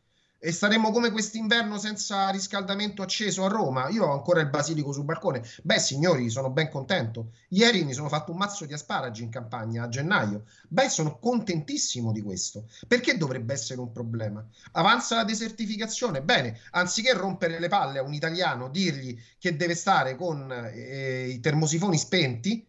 [0.46, 3.88] E staremo come quest'inverno senza riscaldamento acceso a Roma.
[3.88, 5.42] Io ho ancora il basilico sul balcone.
[5.64, 7.32] Beh, signori, sono ben contento.
[7.48, 10.44] Ieri mi sono fatto un mazzo di asparagi in campagna a gennaio.
[10.68, 12.66] Beh, sono contentissimo di questo.
[12.86, 14.46] Perché dovrebbe essere un problema?
[14.74, 16.22] Avanza la desertificazione.
[16.22, 21.40] Bene, anziché rompere le palle a un italiano, dirgli che deve stare con eh, i
[21.40, 22.68] termosifoni spenti,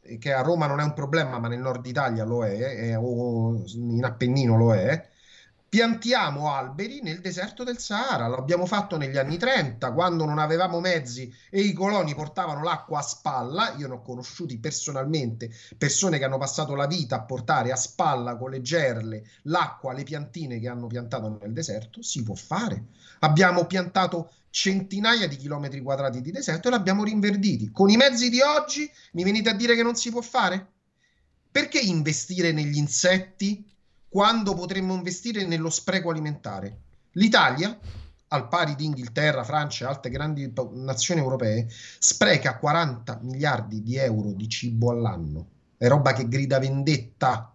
[0.00, 2.96] eh, che a Roma non è un problema, ma nel nord Italia lo è, eh,
[2.96, 5.09] o in Appennino lo è
[5.70, 8.26] piantiamo alberi nel deserto del Sahara.
[8.26, 13.02] L'abbiamo fatto negli anni 30, quando non avevamo mezzi e i coloni portavano l'acqua a
[13.02, 13.76] spalla.
[13.76, 15.48] Io ne ho conosciuti personalmente
[15.78, 20.02] persone che hanno passato la vita a portare a spalla con le gerle l'acqua alle
[20.02, 22.02] piantine che hanno piantato nel deserto.
[22.02, 22.86] Si può fare.
[23.20, 27.70] Abbiamo piantato centinaia di chilometri quadrati di deserto e l'abbiamo rinverditi.
[27.70, 30.66] Con i mezzi di oggi mi venite a dire che non si può fare?
[31.48, 33.64] Perché investire negli insetti
[34.10, 36.78] quando potremmo investire nello spreco alimentare.
[37.12, 37.78] L'Italia,
[38.26, 44.32] al pari di Inghilterra, Francia e altre grandi nazioni europee, spreca 40 miliardi di euro
[44.32, 45.46] di cibo all'anno.
[45.76, 47.54] È roba che grida vendetta.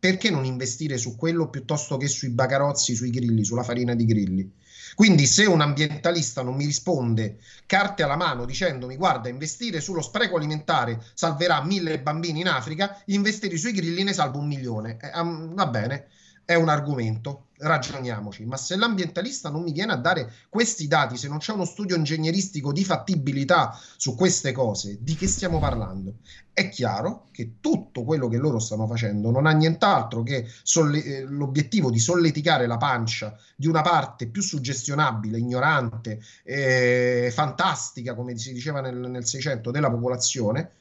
[0.00, 4.52] Perché non investire su quello piuttosto che sui bacarozzi, sui grilli, sulla farina di grilli?
[4.94, 10.36] Quindi se un ambientalista non mi risponde carte alla mano dicendomi guarda investire sullo spreco
[10.36, 14.98] alimentare salverà mille bambini in Africa, investire sui grilli ne salvo un milione.
[15.00, 16.06] Eh, um, va bene,
[16.50, 21.28] è un argomento, ragioniamoci, ma se l'ambientalista non mi viene a dare questi dati, se
[21.28, 26.14] non c'è uno studio ingegneristico di fattibilità su queste cose, di che stiamo parlando?
[26.52, 31.22] È chiaro che tutto quello che loro stanno facendo non ha nient'altro che solle- eh,
[31.22, 38.52] l'obiettivo di solleticare la pancia di una parte più suggestionabile, ignorante, eh, fantastica, come si
[38.52, 40.72] diceva nel, nel 600, della popolazione,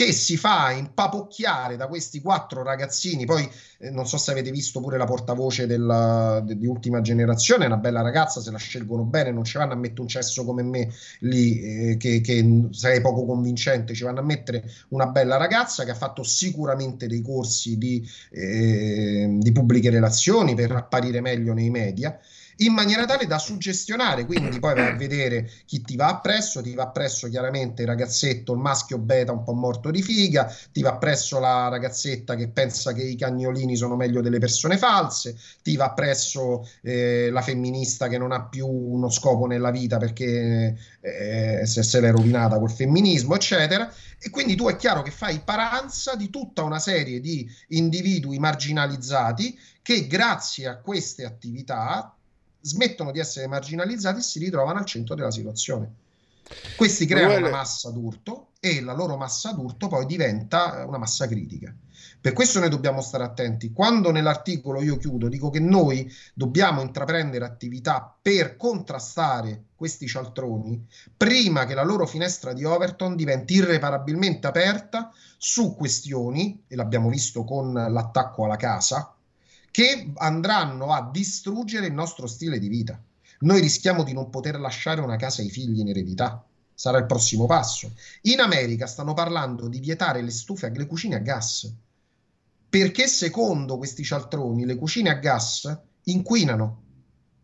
[0.00, 3.26] che si fa impapocchiare da questi quattro ragazzini.
[3.26, 3.46] Poi
[3.80, 7.66] eh, non so se avete visto pure la portavoce della, de, di ultima generazione, è
[7.66, 10.62] una bella ragazza, se la scelgono bene, non ci vanno a mettere un cesso come
[10.62, 15.84] me lì, eh, che, che sarei poco convincente, ci vanno a mettere una bella ragazza
[15.84, 21.68] che ha fatto sicuramente dei corsi di, eh, di pubbliche relazioni per apparire meglio nei
[21.68, 22.18] media
[22.60, 26.74] in maniera tale da suggestionare, quindi poi vai a vedere chi ti va appresso, ti
[26.74, 30.90] va appresso chiaramente il ragazzetto, il maschio beta un po' morto di figa, ti va
[30.90, 35.86] appresso la ragazzetta che pensa che i cagnolini sono meglio delle persone false, ti va
[35.86, 41.82] appresso eh, la femminista che non ha più uno scopo nella vita perché eh, se,
[41.82, 43.90] se l'è rovinata col femminismo, eccetera.
[44.18, 49.58] E quindi tu è chiaro che fai paranza di tutta una serie di individui marginalizzati
[49.80, 52.14] che grazie a queste attività
[52.60, 55.92] smettono di essere marginalizzati e si ritrovano al centro della situazione.
[56.76, 61.72] Questi creano una massa d'urto e la loro massa d'urto poi diventa una massa critica.
[62.20, 63.72] Per questo noi dobbiamo stare attenti.
[63.72, 70.86] Quando nell'articolo io chiudo, dico che noi dobbiamo intraprendere attività per contrastare questi cialtroni
[71.16, 77.44] prima che la loro finestra di Overton diventi irreparabilmente aperta su questioni, e l'abbiamo visto
[77.44, 79.14] con l'attacco alla casa,
[79.70, 83.00] che andranno a distruggere il nostro stile di vita.
[83.40, 86.44] Noi rischiamo di non poter lasciare una casa ai figli in eredità.
[86.74, 87.94] Sarà il prossimo passo.
[88.22, 91.72] In America stanno parlando di vietare le stufe, le cucine a gas.
[92.68, 96.82] Perché secondo questi cialtroni le cucine a gas inquinano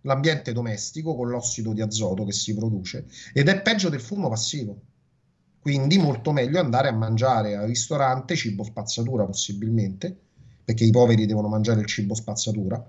[0.02, 4.80] l'ambiente domestico con l'ossido di azoto che si produce ed è peggio del fumo passivo.
[5.60, 10.25] Quindi molto meglio andare a mangiare al ristorante, cibo spazzatura possibilmente,
[10.66, 12.84] perché i poveri devono mangiare il cibo spazzatura,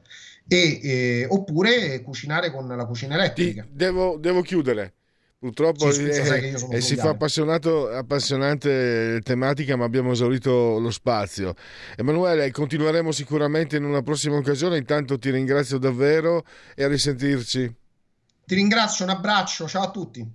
[0.47, 3.61] e, eh, oppure cucinare con la cucina elettrica.
[3.61, 4.93] Ti, devo, devo chiudere.
[5.39, 11.53] Purtroppo Sì, sono eh, si fa appassionante tematica, ma abbiamo esaurito lo spazio.
[11.95, 14.77] Emanuele, continueremo sicuramente in una prossima occasione.
[14.77, 17.75] Intanto ti ringrazio davvero e a risentirci.
[18.47, 20.27] Ti ringrazio, un abbraccio, ciao a tutti.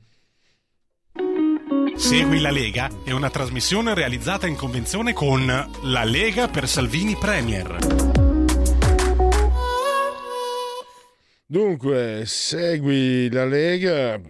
[2.02, 7.76] Segui la Lega è una trasmissione realizzata in convenzione con La Lega per Salvini Premier.
[11.46, 14.20] Dunque, segui la Lega.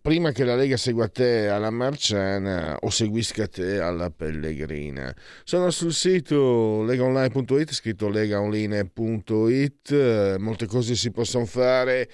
[0.00, 5.12] Prima che la Lega segua te alla Marciana o seguisca te alla Pellegrina.
[5.42, 12.08] Sono sul sito legaonline.it, scritto legaonline.it, molte cose si possono fare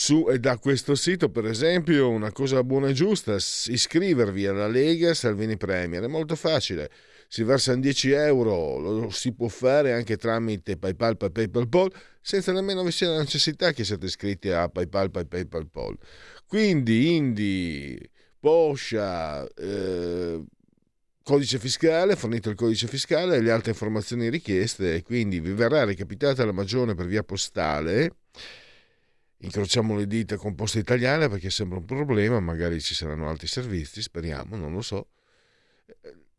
[0.00, 5.12] su e da questo sito, per esempio una cosa buona e giusta, iscrivervi alla Lega
[5.12, 6.90] Salvini Premier, è molto facile,
[7.28, 11.92] si versano 10 euro, lo si può fare anche tramite PayPal, PayPal, PayPal,
[12.22, 15.98] senza nemmeno vi sia la necessità che siate iscritti a PayPal, PayPal, PayPal.
[16.46, 20.42] Quindi Indi, Poscia, eh,
[21.22, 26.42] codice fiscale, fornito il codice fiscale e le altre informazioni richieste quindi vi verrà recapitata
[26.46, 28.14] la magione per via postale.
[29.42, 34.02] Incrociamo le dita con Posta Italiana perché sembra un problema, magari ci saranno altri servizi,
[34.02, 35.08] speriamo, non lo so.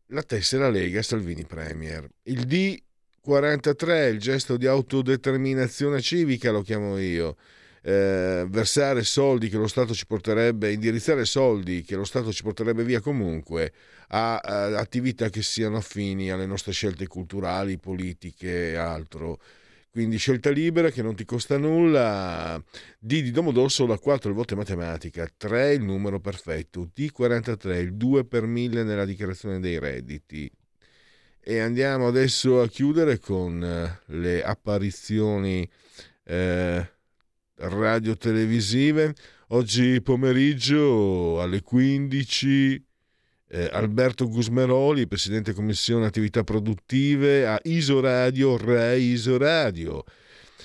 [0.06, 2.08] La tessera Lega Salvini Premier.
[2.24, 7.36] Il D43, il gesto di autodeterminazione civica, lo chiamo io.
[7.84, 12.84] Eh, versare soldi che lo Stato ci porterebbe, indirizzare soldi che lo Stato ci porterebbe
[12.84, 13.72] via comunque
[14.08, 19.40] a, a attività che siano affini alle nostre scelte culturali, politiche e altro.
[19.92, 22.58] Quindi scelta libera che non ti costa nulla.
[22.98, 28.24] D di Domodossola, 4 il voto è matematica, 3 il numero perfetto, D43 il 2
[28.24, 30.50] per 1000 nella dichiarazione dei redditi.
[31.38, 35.68] E andiamo adesso a chiudere con eh, le apparizioni
[36.24, 36.90] eh,
[37.56, 39.14] radio-televisive.
[39.48, 42.91] Oggi pomeriggio alle 15
[43.52, 50.04] eh, Alberto Gusmeroli, Presidente Commissione Attività Produttive a Isoradio, Rai Isoradio.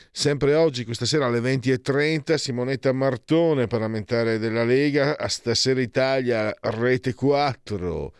[0.10, 7.14] Sempre oggi, questa sera alle 20.30, Simonetta Martone, parlamentare della Lega, a Stasera Italia, Rete
[7.14, 8.14] 4.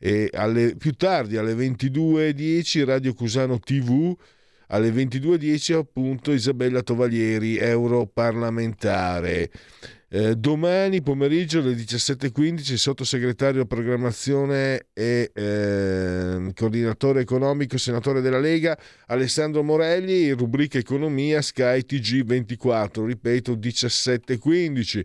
[0.00, 4.14] E alle- più tardi, alle 22.10, Radio Cusano TV,
[4.68, 9.50] alle 22.10 appunto Isabella Tovalieri, europarlamentare.
[10.10, 18.78] Eh, domani pomeriggio alle 17.15 il sottosegretario programmazione e ehm, coordinatore economico senatore della Lega
[19.08, 25.04] Alessandro Morelli, rubrica economia Sky TG24, ripeto 17.15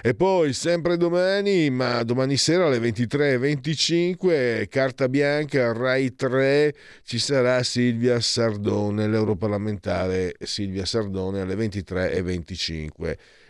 [0.00, 7.60] e poi sempre domani, ma domani sera alle 23.25 carta bianca Rai 3 ci sarà
[7.64, 13.16] Silvia Sardone, l'europarlamentare Silvia Sardone alle 23.25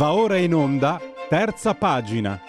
[0.00, 0.98] Va ora in onda,
[1.28, 2.40] terza pagina.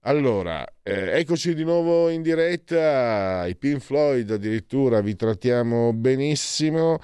[0.00, 6.98] Allora, eh, eccoci di nuovo in diretta, i Pink Floyd addirittura vi trattiamo benissimo,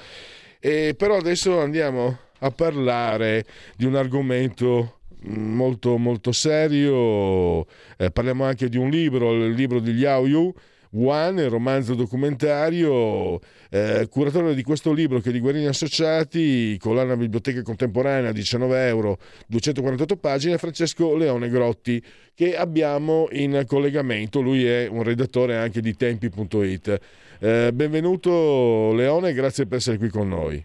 [0.58, 7.66] e però adesso andiamo a parlare di un argomento molto molto serio,
[7.96, 10.54] eh, parliamo anche di un libro, il libro di Liao Yu,
[10.94, 13.38] One, romanzo documentario,
[13.70, 19.16] eh, curatore di questo libro che di Guerini Associati, collana Biblioteca Contemporanea, 19 euro,
[19.46, 22.02] 248 pagine, Francesco Leone Grotti,
[22.34, 24.42] che abbiamo in collegamento.
[24.42, 27.00] Lui è un redattore anche di tempi.it.
[27.40, 30.62] Eh, benvenuto Leone, grazie per essere qui con noi.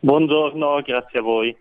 [0.00, 1.56] Buongiorno, grazie a voi.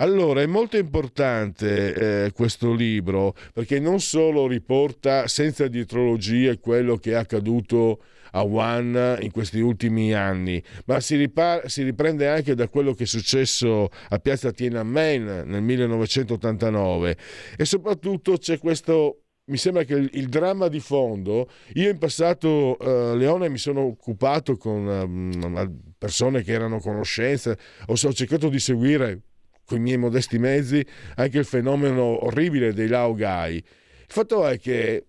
[0.00, 7.10] Allora, è molto importante eh, questo libro perché non solo riporta senza dietrologie quello che
[7.10, 12.68] è accaduto a One in questi ultimi anni, ma si, ripar- si, riprende anche da
[12.68, 17.16] quello che è successo a Piazza Tiananmen nel 1989
[17.58, 23.16] e soprattutto c'è questo mi sembra che il, dramma di fondo, io in passato, uh,
[23.16, 29.22] Leone, mi sono occupato con uh, persone che erano conoscenze, ho, ho cercato di seguire
[29.70, 33.54] con i miei modesti mezzi anche il fenomeno orribile dei laogai.
[33.54, 33.64] Il
[34.08, 35.06] fatto è che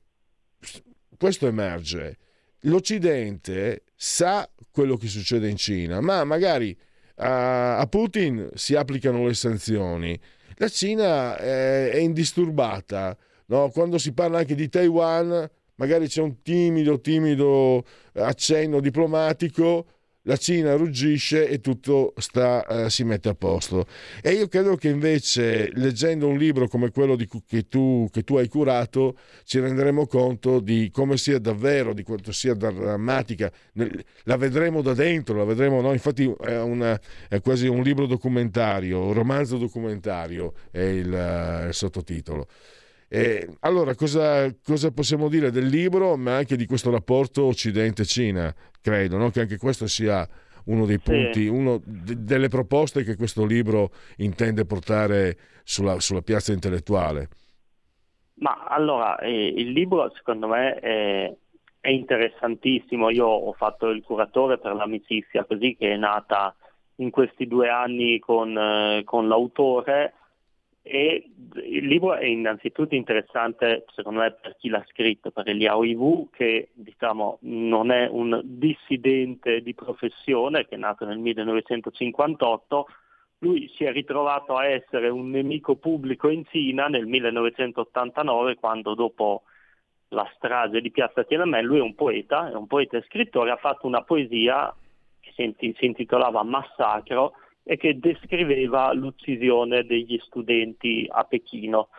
[1.17, 2.17] questo emerge.
[2.65, 6.77] L'Occidente sa quello che succede in Cina, ma magari
[7.15, 10.19] a, Putin si applicano le sanzioni.
[10.57, 13.17] La Cina è indisturbata.
[13.47, 13.71] No?
[13.71, 17.83] Quando si parla anche di Taiwan, magari c'è un timido, timido
[18.13, 19.87] accenno diplomatico,
[20.23, 23.85] la Cina ruggisce e tutto sta, eh, si mette a posto.
[24.21, 28.35] E io credo che invece, leggendo un libro come quello di, che, tu, che, tu,
[28.35, 33.51] hai curato, ci renderemo conto di come sia davvero, di quanto sia drammatica.
[34.23, 35.91] La vedremo da dentro, la vedremo, no?
[35.91, 41.73] infatti è, una, è, quasi un libro documentario, un romanzo documentario è il, uh, il
[41.73, 42.47] sottotitolo.
[43.13, 48.55] E allora, cosa, cosa, possiamo dire del libro, ma anche di questo rapporto Occidente-Cina?
[48.81, 49.29] Credo no?
[49.29, 50.27] che anche questo sia
[50.65, 51.47] uno dei punti, sì.
[51.47, 57.29] una delle proposte che questo libro intende portare sulla, sulla piazza intellettuale.
[58.35, 61.35] Ma allora, eh, il libro secondo me è,
[61.79, 63.09] è, interessantissimo.
[63.09, 66.55] Io ho fatto il curatore per l'amicizia, così che è nata
[66.95, 70.13] in questi due anni con, eh, con l'autore
[70.83, 71.29] e
[71.63, 76.69] il libro è innanzitutto interessante, secondo me, per chi l'ha scritto, per Eliao Ivu, che
[76.73, 82.87] diciamo, non è un dissidente di professione, che è nato nel 1958,
[83.39, 89.43] lui si è ritrovato a essere un nemico pubblico in Cina nel 1989, quando dopo
[90.09, 93.57] la strage di Piazza Tiananmen, lui è un poeta, è un poeta e scrittore, ha
[93.57, 94.73] fatto una poesia
[95.19, 97.33] che si intitolava Massacro,
[97.63, 101.89] e che descriveva l'uccisione degli studenti a Pechino.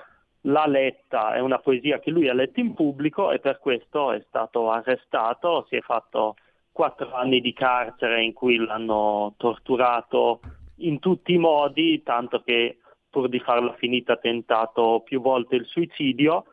[0.43, 4.23] L'ha letta, è una poesia che lui ha letto in pubblico e per questo è
[4.27, 6.37] stato arrestato, si è fatto
[6.73, 10.41] quattro anni di carcere in cui l'hanno torturato
[10.77, 15.67] in tutti i modi, tanto che pur di farla finita ha tentato più volte il
[15.67, 16.47] suicidio,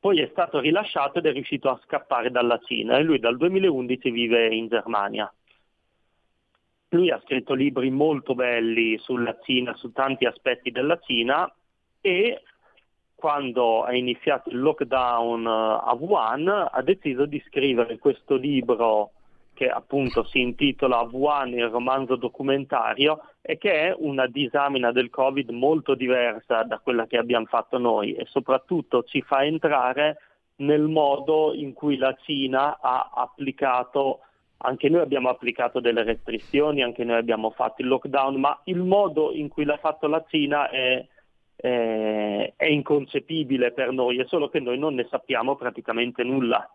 [0.00, 4.10] poi è stato rilasciato ed è riuscito a scappare dalla Cina e lui dal 2011
[4.10, 5.32] vive in Germania.
[6.92, 11.50] Lui ha scritto libri molto belli sulla Cina, su tanti aspetti della Cina
[12.02, 12.42] e
[13.14, 19.12] quando è iniziato il lockdown eh, a Wuhan ha deciso di scrivere questo libro
[19.54, 25.48] che appunto si intitola Wuhan, il romanzo documentario, e che è una disamina del Covid
[25.50, 30.18] molto diversa da quella che abbiamo fatto noi e soprattutto ci fa entrare
[30.56, 34.20] nel modo in cui la Cina ha applicato
[34.62, 39.32] anche noi abbiamo applicato delle restrizioni, anche noi abbiamo fatto il lockdown, ma il modo
[39.32, 41.06] in cui l'ha fatto la Cina è,
[41.56, 46.68] è, è inconcepibile per noi, è solo che noi non ne sappiamo praticamente nulla.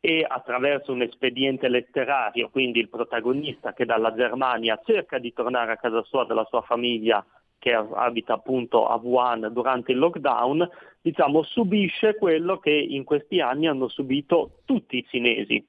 [0.00, 5.76] E attraverso un espediente letterario, quindi il protagonista che dalla Germania cerca di tornare a
[5.76, 7.24] casa sua, dalla sua famiglia,
[7.58, 10.68] che abita appunto a Wuhan durante il lockdown,
[11.00, 15.64] diciamo, subisce quello che in questi anni hanno subito tutti i cinesi,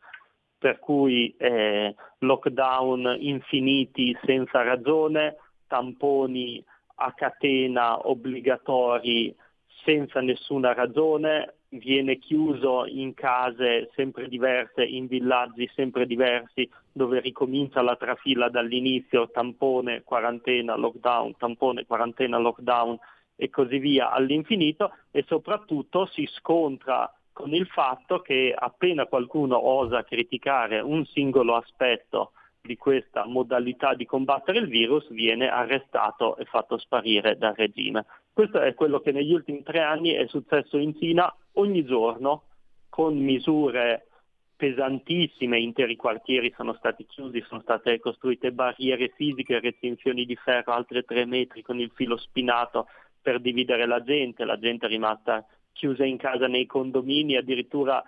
[0.59, 5.37] per cui eh, lockdown infiniti senza ragione,
[5.67, 6.63] tamponi
[6.95, 9.33] a catena obbligatori
[9.83, 17.81] senza nessuna ragione, viene chiuso in case sempre diverse, in villaggi sempre diversi, dove ricomincia
[17.81, 22.99] la trafila dall'inizio, tampone, quarantena, lockdown, tampone, quarantena, lockdown,
[23.41, 30.03] e così via all'infinito e soprattutto si scontra con il fatto che appena qualcuno osa
[30.03, 36.77] criticare un singolo aspetto di questa modalità di combattere il virus viene arrestato e fatto
[36.77, 38.05] sparire dal regime.
[38.33, 42.43] Questo è quello che negli ultimi tre anni è successo in Cina ogni giorno
[42.89, 44.07] con misure
[44.57, 51.03] pesantissime, interi quartieri sono stati chiusi, sono state costruite barriere fisiche, recinzioni di ferro altre
[51.03, 52.87] tre metri con il filo spinato
[53.21, 55.45] per dividere la gente, la gente è rimasta
[55.79, 58.03] chiusa in casa nei condomini, addirittura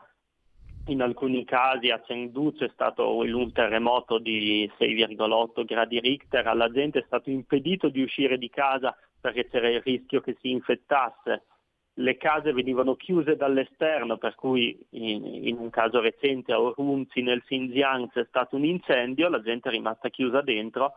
[0.88, 6.99] in alcuni casi a Chengdu c'è stato un terremoto di 6,8 gradi Richter, alla gente
[6.99, 11.45] è stato impedito di uscire di casa perché c'era il rischio che si infettasse.
[11.93, 17.43] Le case venivano chiuse dall'esterno, per cui in, in un caso recente a Orunzi nel
[17.43, 20.95] Xinjiang c'è stato un incendio, la gente è rimasta chiusa dentro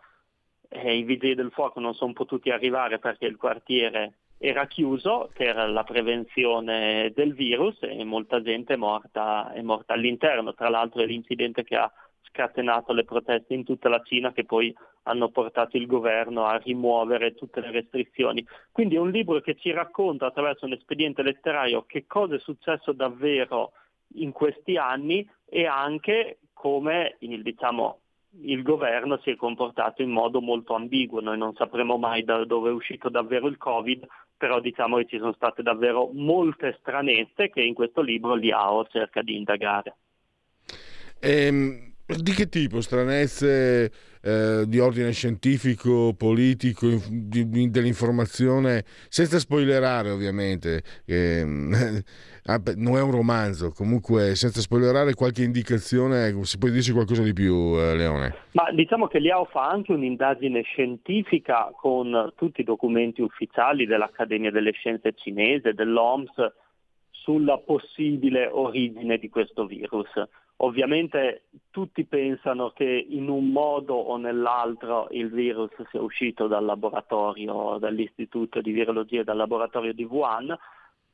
[0.69, 5.57] e i vigili del fuoco non sono potuti arrivare perché il quartiere era chiuso per
[5.57, 10.55] la prevenzione del virus e molta gente è morta, è morta all'interno.
[10.55, 11.91] Tra l'altro è l'incidente che ha
[12.23, 14.75] scatenato le proteste in tutta la Cina che poi
[15.05, 18.45] hanno portato il governo a rimuovere tutte le restrizioni.
[18.73, 22.93] Quindi è un libro che ci racconta attraverso un espediente letterario che cosa è successo
[22.93, 23.73] davvero
[24.17, 28.01] in questi anni e anche come il, diciamo,
[28.43, 31.21] il governo si è comportato in modo molto ambiguo.
[31.21, 34.07] Noi non sapremo mai da dove è uscito davvero il Covid,
[34.45, 39.23] però diciamo che ci sono state davvero molte stranezze che in questo libro Liao cerca
[39.23, 39.97] di indagare.
[41.19, 42.83] Ehm, di che tipo?
[42.83, 43.91] Stranezze
[44.25, 53.11] eh, di ordine scientifico, politico, di, di, dell'informazione, senza spoilerare ovviamente, eh, non è un
[53.11, 58.35] romanzo, comunque senza spoilerare qualche indicazione, si può dirci qualcosa di più eh, Leone?
[58.53, 64.73] Ma diciamo che Liao fa anche un'indagine scientifica con tutti i documenti ufficiali dell'Accademia delle
[64.73, 66.31] Scienze cinese, dell'OMS,
[67.11, 70.11] sulla possibile origine di questo virus.
[70.59, 77.79] Ovviamente tutti pensano che in un modo o nell'altro il virus sia uscito dal laboratorio,
[77.79, 80.57] dall'istituto di virologia e dal laboratorio di Wuhan.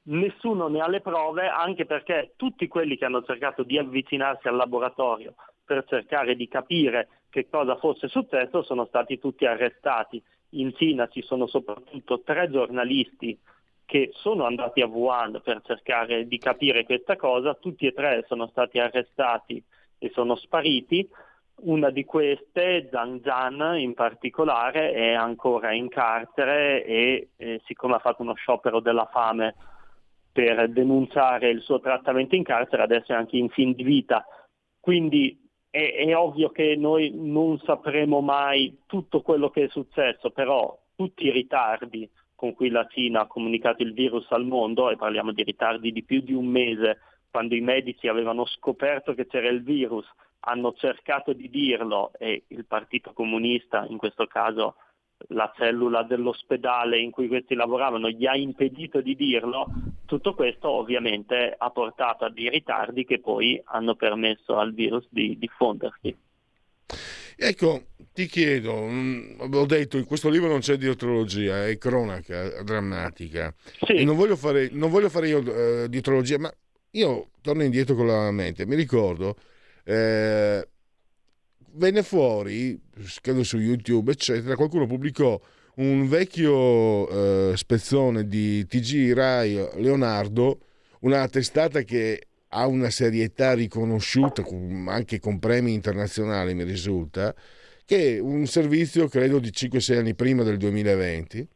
[0.03, 4.57] Nessuno ne ha le prove, anche perché tutti quelli che hanno cercato di avvicinarsi al
[4.57, 5.35] laboratorio
[5.65, 10.23] per cercare di capire che cosa fosse successo sono stati tutti arrestati.
[10.55, 13.39] In Cina ci sono soprattutto tre giornalisti
[13.91, 18.47] che sono andati a Wuhan per cercare di capire questa cosa, tutti e tre sono
[18.47, 19.61] stati arrestati
[19.99, 21.11] e sono spariti.
[21.63, 27.99] Una di queste, Zhang Zhan in particolare, è ancora in carcere e eh, siccome ha
[27.99, 29.57] fatto uno sciopero della fame
[30.31, 34.25] per denunciare il suo trattamento in carcere, adesso è anche in fin di vita.
[34.79, 35.37] Quindi
[35.69, 41.27] è, è ovvio che noi non sapremo mai tutto quello che è successo, però tutti
[41.27, 42.09] i ritardi
[42.41, 46.03] con cui la Cina ha comunicato il virus al mondo, e parliamo di ritardi di
[46.03, 50.07] più di un mese, quando i medici avevano scoperto che c'era il virus,
[50.41, 54.77] hanno cercato di dirlo e il Partito Comunista, in questo caso
[55.29, 59.67] la cellula dell'ospedale in cui questi lavoravano, gli ha impedito di dirlo,
[60.07, 65.37] tutto questo ovviamente ha portato a dei ritardi che poi hanno permesso al virus di
[65.37, 66.17] diffondersi.
[67.43, 73.55] Ecco, ti chiedo, ho detto in questo libro non c'è dietrologia, è cronaca drammatica.
[73.87, 74.05] Sì.
[74.05, 76.53] Non, voglio fare, non voglio fare io uh, dietrologia, ma
[76.91, 78.67] io torno indietro con la mente.
[78.67, 79.37] Mi ricordo,
[79.85, 80.69] eh,
[81.73, 82.79] venne fuori,
[83.23, 85.41] credo su YouTube, eccetera, qualcuno pubblicò
[85.77, 87.09] un vecchio
[87.53, 90.59] eh, spezzone di TG Rai Leonardo,
[91.01, 94.45] una testata che ha una serietà riconosciuta
[94.87, 97.35] anche con premi internazionali, mi risulta,
[97.85, 101.49] che un servizio credo di 5-6 anni prima del 2020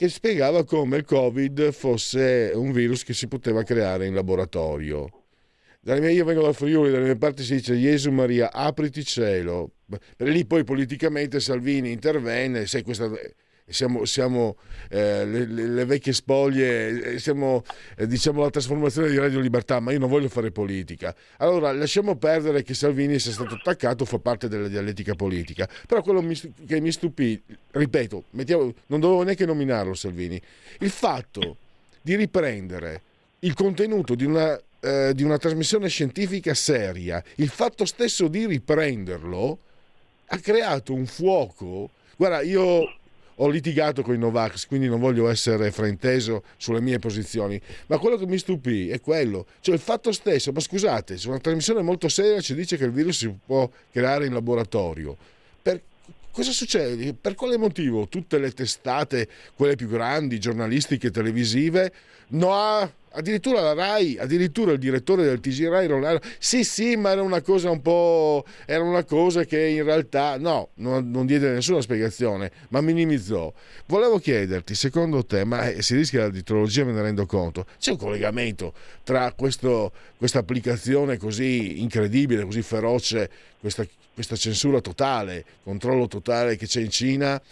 [0.00, 5.06] che spiegava come il Covid fosse un virus che si poteva creare in laboratorio.
[5.82, 9.72] Mie, io vengo da Friuli, dalle mie parti si dice Gesù Maria, apriti cielo.
[10.16, 13.10] Per lì poi politicamente Salvini intervenne, sai questa
[13.70, 14.56] siamo, siamo
[14.88, 17.64] eh, le, le, vecchie spoglie, eh, siamo
[17.96, 21.14] eh, diciamo la trasformazione di Radio Libertà, ma io non voglio fare politica.
[21.38, 25.68] Allora lasciamo perdere che Salvini sia stato attaccato, fa parte della dialettica politica.
[25.86, 27.40] Però quello mi, che mi stupì,
[27.70, 30.40] ripeto, mettiamo, non dovevo neanche nominarlo Salvini,
[30.80, 31.56] il fatto
[32.02, 33.02] di riprendere
[33.40, 39.58] il contenuto di una, eh, di una trasmissione scientifica seria, il fatto stesso di riprenderlo
[40.26, 41.90] ha creato un fuoco.
[42.16, 42.98] Guarda, io
[43.42, 48.16] ho litigato con i Novax, quindi non voglio essere frainteso sulle mie posizioni, ma quello
[48.16, 52.08] che mi stupì è quello, cioè il fatto stesso, ma scusate, su una trasmissione molto
[52.08, 55.16] seria ci dice che il virus si può creare in laboratorio.
[55.62, 55.80] Per
[56.30, 57.14] cosa succede?
[57.14, 61.92] Per quale motivo tutte le testate, quelle più grandi, giornalistiche, televisive,
[62.28, 67.22] no Addirittura la RAI, addirittura il direttore del TG RAI Rolando, sì sì ma era
[67.22, 71.80] una cosa un po', era una cosa che in realtà, no, non, non diede nessuna
[71.80, 73.52] spiegazione, ma minimizzò.
[73.86, 77.90] Volevo chiederti, secondo te, ma eh, si rischia la ditrologia, me ne rendo conto, c'è
[77.90, 79.90] un collegamento tra questa
[80.34, 83.84] applicazione così incredibile, così feroce, questa,
[84.14, 87.42] questa censura totale, controllo totale che c'è in Cina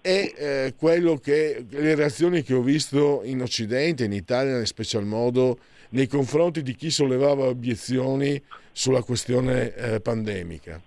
[0.00, 5.04] e eh, quello che le reazioni che ho visto in Occidente, in Italia in special
[5.04, 5.58] modo,
[5.90, 8.40] nei confronti di chi sollevava obiezioni
[8.72, 10.80] sulla questione eh, pandemica.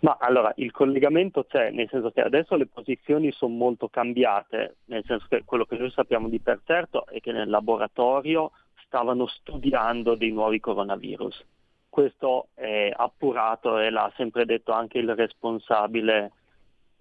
[0.00, 5.04] Ma allora il collegamento c'è, nel senso che adesso le posizioni sono molto cambiate, nel
[5.06, 8.50] senso che quello che noi sappiamo di per certo è che nel laboratorio
[8.84, 11.44] stavano studiando dei nuovi coronavirus.
[11.88, 16.32] Questo è appurato e l'ha sempre detto anche il responsabile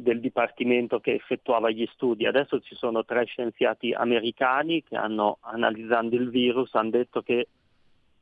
[0.01, 2.25] del dipartimento che effettuava gli studi.
[2.25, 7.47] Adesso ci sono tre scienziati americani che hanno, analizzando il virus, hanno detto che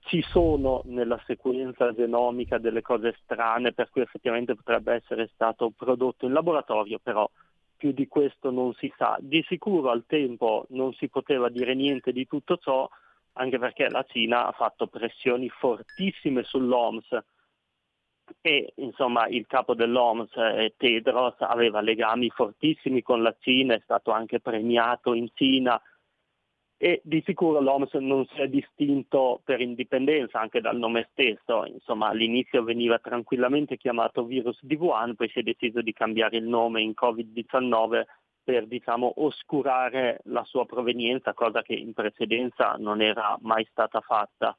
[0.02, 6.26] ci sono nella sequenza genomica delle cose strane per cui effettivamente potrebbe essere stato prodotto
[6.26, 7.30] in laboratorio, però
[7.78, 9.18] più di questo non si sa.
[9.20, 12.90] Di sicuro al tempo non si poteva dire niente di tutto ciò,
[13.34, 17.18] anche perché la Cina ha fatto pressioni fortissime sull'OMS
[18.42, 24.12] e insomma il capo dell'OMS, eh, Tedros, aveva legami fortissimi con la Cina, è stato
[24.12, 25.82] anche premiato in Cina.
[26.82, 32.08] E di sicuro l'OMS non si è distinto per indipendenza anche dal nome stesso, insomma
[32.08, 36.82] all'inizio veniva tranquillamente chiamato virus di Wuhan, poi si è deciso di cambiare il nome
[36.82, 38.04] in Covid-19
[38.42, 44.58] per diciamo, oscurare la sua provenienza, cosa che in precedenza non era mai stata fatta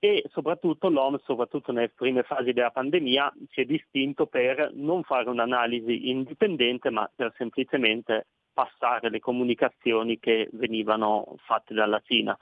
[0.00, 5.28] e soprattutto l'OMS, soprattutto nelle prime fasi della pandemia, si è distinto per non fare
[5.28, 12.36] un'analisi indipendente, ma per semplicemente passare le comunicazioni che venivano fatte dalla Cina.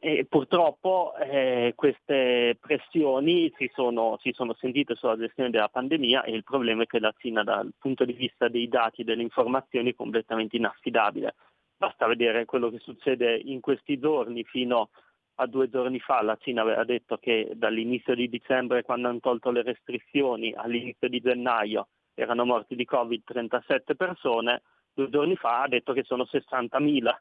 [0.00, 6.32] E purtroppo eh, queste pressioni si sono, si sono, sentite sulla gestione della pandemia e
[6.32, 9.90] il problema è che la Cina dal punto di vista dei dati e delle informazioni
[9.90, 11.36] è completamente inaffidabile.
[11.76, 14.88] Basta vedere quello che succede in questi giorni fino a
[15.36, 19.50] a due giorni fa la Cina aveva detto che dall'inizio di dicembre, quando hanno tolto
[19.50, 24.62] le restrizioni, all'inizio di gennaio erano morti di Covid 37 persone,
[24.94, 27.14] due giorni fa ha detto che sono 60.000.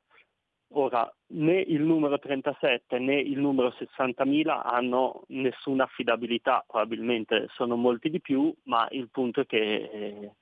[0.70, 8.10] Ora, né il numero 37 né il numero 60.000 hanno nessuna affidabilità, probabilmente sono molti
[8.10, 10.36] di più, ma il punto è che eh,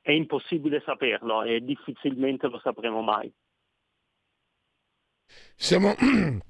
[0.00, 3.32] è impossibile saperlo e difficilmente lo sapremo mai.
[5.54, 5.94] Siamo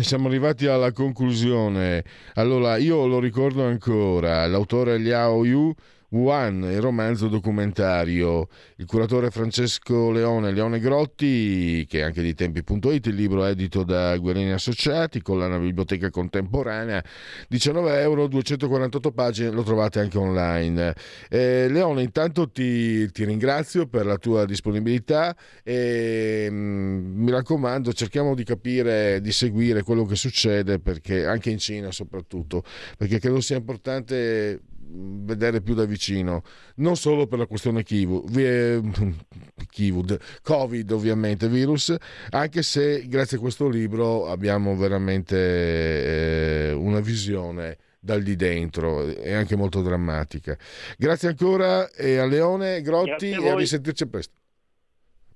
[0.00, 2.04] siamo arrivati alla conclusione.
[2.34, 5.74] Allora, io lo ricordo ancora, l'autore Liao Yu
[6.12, 8.48] Wuhan, il romanzo documentario.
[8.76, 14.16] Il curatore Francesco Leone, Leone Grotti, che è anche di tempi.it, il libro edito da
[14.18, 17.02] Guerini Associati, con la biblioteca contemporanea,
[17.48, 20.94] 19 euro, 248 pagine, lo trovate anche online.
[21.30, 27.92] Eh, Leone, intanto ti, ti, ringrazio per la tua disponibilità e mh, mm, mi raccomando,
[27.94, 32.62] cerchiamo di capire, di seguire quello che succede, perché anche in Cina soprattutto,
[32.98, 34.60] perché credo sia importante
[34.94, 36.42] vedere più da vicino,
[36.76, 38.30] non solo per la questione Kivud,
[40.42, 41.94] Covid ovviamente, virus,
[42.30, 49.32] anche se grazie a questo libro abbiamo veramente eh, una visione dal di dentro e
[49.32, 50.58] anche molto drammatica.
[50.98, 54.34] Grazie ancora e a Leone Grotti a e a risentirci presto.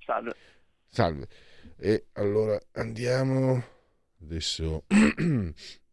[0.04, 0.34] Salve.
[0.88, 1.26] Salve.
[1.78, 3.62] E allora andiamo
[4.22, 4.84] adesso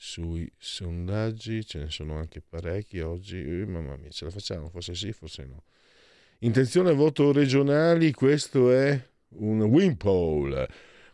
[0.00, 4.68] sui sondaggi, ce ne sono anche parecchi oggi, eh, mamma mia, ce la facciamo?
[4.68, 5.64] Forse sì, forse no.
[6.38, 8.98] Intenzione voto regionali, questo è
[9.30, 10.66] un windfall.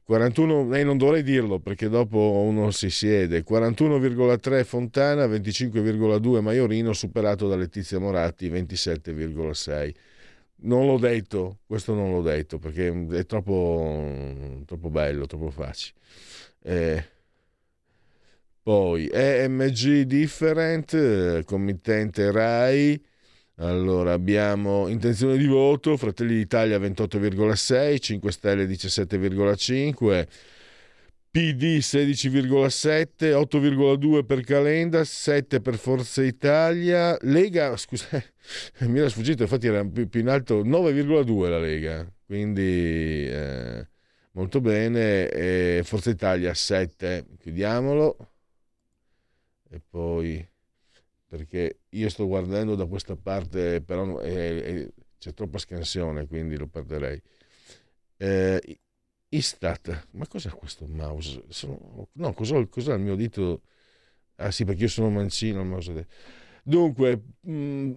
[0.05, 7.49] 41, eh, non dovrei dirlo perché dopo uno si siede, 41,3 Fontana, 25,2 Maiorino, superato
[7.49, 9.95] da Letizia Moratti, 27,6.
[10.57, 15.99] Non l'ho detto, questo non l'ho detto perché è troppo, troppo bello, troppo facile.
[16.63, 17.05] Eh,
[18.65, 23.01] poi EMG Different, committente RAI.
[23.57, 30.27] Allora abbiamo intenzione di voto, Fratelli d'Italia 28,6, 5 Stelle 17,5,
[31.31, 38.09] PD 16,7, 8,2 per Calenda, 7 per Forza Italia, Lega, scusa,
[38.89, 43.87] mi era sfuggito, infatti era più, in alto, 9,2 la Lega, quindi eh,
[44.33, 48.17] molto bene, e Forza Italia 7, chiudiamolo
[49.75, 50.47] e poi
[51.27, 56.69] perché io sto guardando da questa parte, però è, è, c'è troppa scansione, quindi lo
[56.69, 57.21] perderei.
[58.17, 58.79] Eh,
[59.31, 61.45] Istat, ma cos'è questo mouse?
[61.49, 63.63] Sono, no, cos'ho, cos'è il mio dito?
[64.37, 66.07] Ah sì, perché io sono mancino, il mouse.
[66.67, 67.21] Dunque,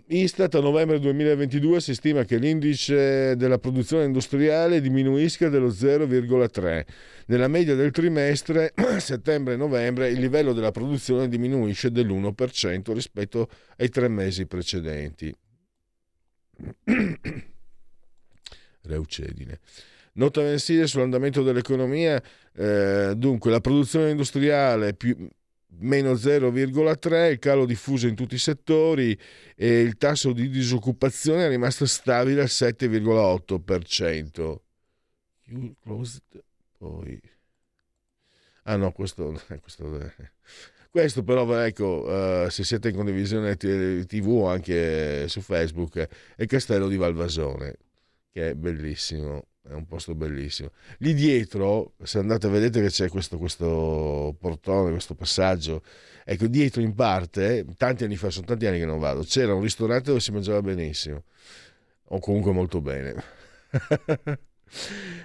[0.07, 6.85] Istat a novembre 2022 si stima che l'indice della produzione industriale diminuisca dello 0,3.
[7.27, 14.45] Nella media del trimestre settembre-novembre il livello della produzione diminuisce dell'1% rispetto ai tre mesi
[14.47, 15.33] precedenti.
[18.81, 19.59] Reucedine.
[20.13, 22.21] Nota mensile sull'andamento dell'economia,
[22.53, 25.15] eh, dunque la produzione industriale più,
[25.79, 29.17] meno 0,3, il calo diffuso in tutti i settori
[29.55, 34.57] e il tasso di disoccupazione è rimasto stabile al 7,8%.
[35.81, 36.21] Closed,
[36.77, 37.19] poi...
[38.63, 40.11] Ah no, questo, questo,
[40.89, 46.47] questo però, ecco, uh, se siete in condivisione TV o anche su Facebook, è il
[46.47, 47.77] castello di Valvasone,
[48.29, 50.71] che è bellissimo è un posto bellissimo.
[50.99, 55.83] Lì dietro, se andate a vedere che c'è questo, questo, portone, questo passaggio,
[56.23, 59.61] ecco dietro in parte, tanti anni fa, sono tanti anni che non vado, c'era un
[59.61, 61.23] ristorante dove si mangiava benissimo,
[62.05, 63.23] o comunque molto bene.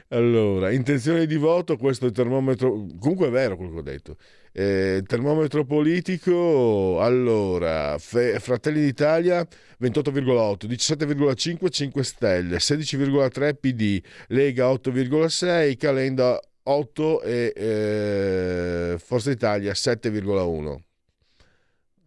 [0.09, 4.16] allora, intenzione di voto, questo è il termometro, comunque è vero quello che ho detto.
[4.54, 9.46] Eh, termometro politico, allora, Fe- Fratelli d'Italia
[9.78, 20.80] 28,8, 17,5 5 Stelle, 16,3 PD, Lega 8,6, Calenda 8 e eh, Forza Italia 7,1.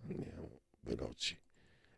[0.07, 1.44] Andiamo veloci.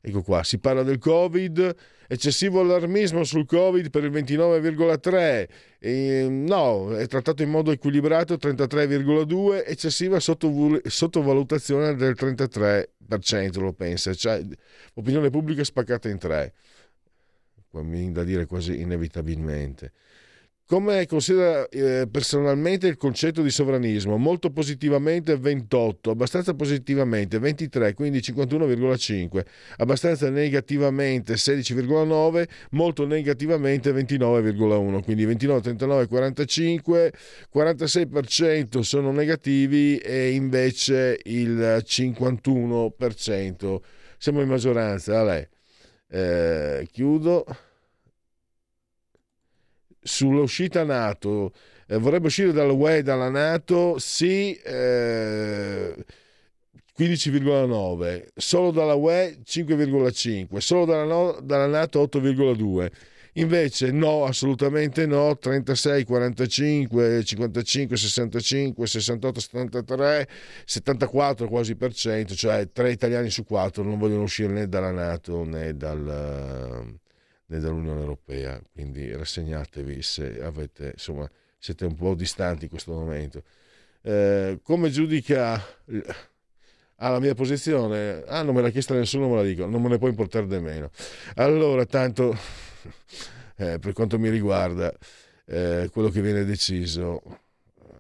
[0.07, 1.75] Ecco qua, si parla del Covid
[2.07, 5.47] eccessivo allarmismo sul Covid per il 29,3%,
[5.79, 14.41] e, no, è trattato in modo equilibrato 33,2%, eccessiva sottovalutazione del 33%, lo pensa, cioè
[14.93, 16.53] opinione pubblica spaccata in tre,
[17.71, 19.91] mi da dire quasi inevitabilmente.
[20.67, 24.17] Come considera eh, personalmente il concetto di sovranismo?
[24.17, 29.45] Molto positivamente 28, abbastanza positivamente 23, quindi 51,5,
[29.77, 37.13] abbastanza negativamente 16,9, molto negativamente 29,1, quindi 29, 39, 45,
[37.55, 43.77] 46% sono negativi e invece il 51%
[44.17, 45.47] siamo in maggioranza.
[46.09, 47.45] Eh, chiudo
[50.07, 51.51] sull'uscita NATO,
[51.87, 55.93] eh, vorrebbe uscire dalla UE e dalla NATO, sì, eh,
[56.97, 62.89] 15,9, solo dalla UE 5,5, solo dalla, no, dalla NATO 8,2.
[63.33, 70.27] Invece no, assolutamente no, 36, 45, 55, 65, 68, 73,
[70.65, 75.43] 74 quasi per cento, cioè 3 italiani su 4 non vogliono uscire né dalla Nato
[75.43, 76.97] né dal,
[77.47, 83.43] né dall'Unione Europea, quindi rassegnatevi se avete, insomma, siete un po' distanti in questo momento.
[84.01, 85.53] Eh, come giudica
[86.97, 88.23] ah, la mia posizione?
[88.27, 90.89] Ah, non me l'ha chiesta nessuno, me la dico, non me ne può importare nemmeno.
[91.35, 92.35] Allora, tanto
[93.57, 94.93] eh, per quanto mi riguarda,
[95.45, 97.93] eh, quello che viene deciso eh,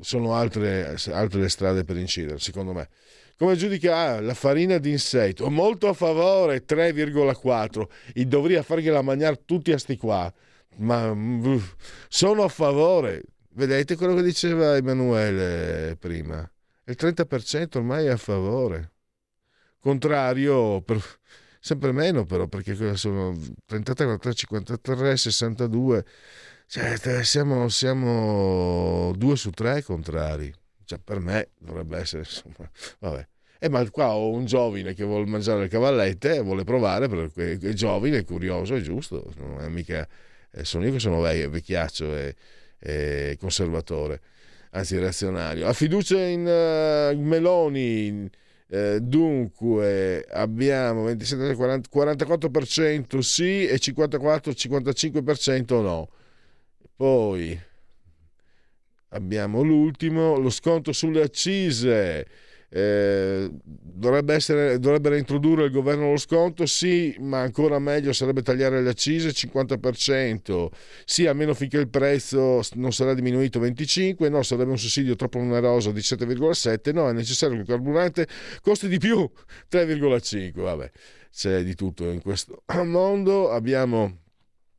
[0.00, 2.88] sono altre, altre strade per incidere, secondo me.
[3.36, 5.50] Come giudica ah, la farina d'insetto?
[5.50, 7.84] Molto a favore, 3,4.
[8.14, 10.32] E dovrei fargliela mangiare tutti a sti qua.
[10.76, 11.14] Ma
[12.08, 13.22] sono a favore.
[13.54, 16.48] Vedete quello che diceva Emanuele prima?
[16.84, 18.92] Il 30% ormai è a favore.
[19.78, 21.02] Contrario, per,
[21.60, 23.36] sempre meno però, perché sono
[23.66, 26.04] 33, 43, 53, 62.
[26.66, 30.52] Cioè, siamo, siamo due su tre contrari.
[30.92, 33.26] Cioè, per me dovrebbe essere, insomma, vabbè.
[33.58, 37.72] Eh, ma qua ho un giovane che vuole mangiare le cavallette, vuole provare, perché è
[37.72, 39.32] giovane, è curioso, è giusto.
[39.38, 40.06] Non è mica,
[40.50, 42.34] eh, sono io che sono vecchiaccio e,
[42.78, 44.20] e, conservatore,
[44.72, 45.66] anzi reazionario.
[45.66, 48.28] Ha fiducia in uh, Meloni.
[48.68, 56.08] Eh, dunque abbiamo 27, 40, 44% sì e 54-55% no.
[56.96, 57.60] Poi
[59.12, 62.26] abbiamo l'ultimo, lo sconto sulle accise
[62.74, 66.64] eh, dovrebbe essere, dovrebbero introdurre il governo lo sconto?
[66.64, 70.68] Sì, ma ancora meglio sarebbe tagliare le accise 50%.
[71.04, 75.92] Sì, almeno finché il prezzo non sarà diminuito 25%, no, sarebbe un sussidio troppo oneroso
[75.92, 78.26] di 7,7%, no, è necessario che il carburante
[78.62, 79.30] costi di più
[79.70, 80.52] 3,5%.
[80.54, 80.90] Vabbè,
[81.30, 83.50] c'è di tutto in questo mondo.
[83.50, 84.21] Abbiamo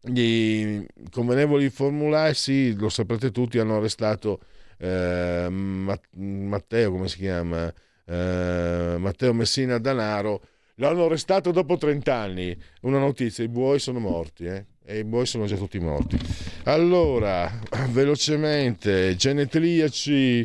[0.03, 4.39] gli convenevoli formulari, sì, lo saprete tutti, hanno arrestato
[4.77, 7.73] eh, Matteo, come si chiama?
[8.05, 10.41] Eh, Matteo Messina Danaro
[10.77, 12.57] L'hanno arrestato dopo 30 anni.
[12.81, 14.65] Una notizia, i buoi sono morti, eh?
[14.83, 16.17] E i buoi sono già tutti morti.
[16.63, 17.59] Allora,
[17.91, 20.43] velocemente, genetriaci,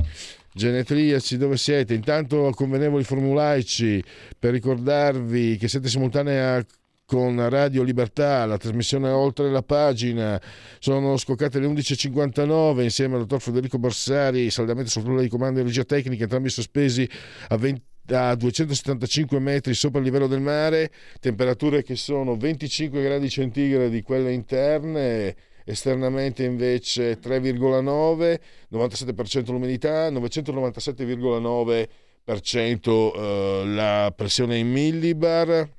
[0.52, 1.94] genetriaci, dove siete?
[1.94, 4.05] Intanto convenevoli formulaici
[4.39, 6.62] per ricordarvi che siete simultanea
[7.09, 10.39] con Radio Libertà, la trasmissione oltre la pagina.
[10.78, 15.64] Sono scoccate le 11.59 insieme al dottor Federico Borsari, saldamente sul ruolo di comando di
[15.64, 17.09] regia tecnica, entrambi sospesi
[17.48, 20.90] a 20 a 275 metri sopra il livello del mare,
[21.20, 28.39] temperature che sono 25 gradi centigradi quelle interne, esternamente invece 3,9,
[28.70, 31.86] 97% l'umidità, 997,9%
[33.14, 35.76] eh, la pressione in millibar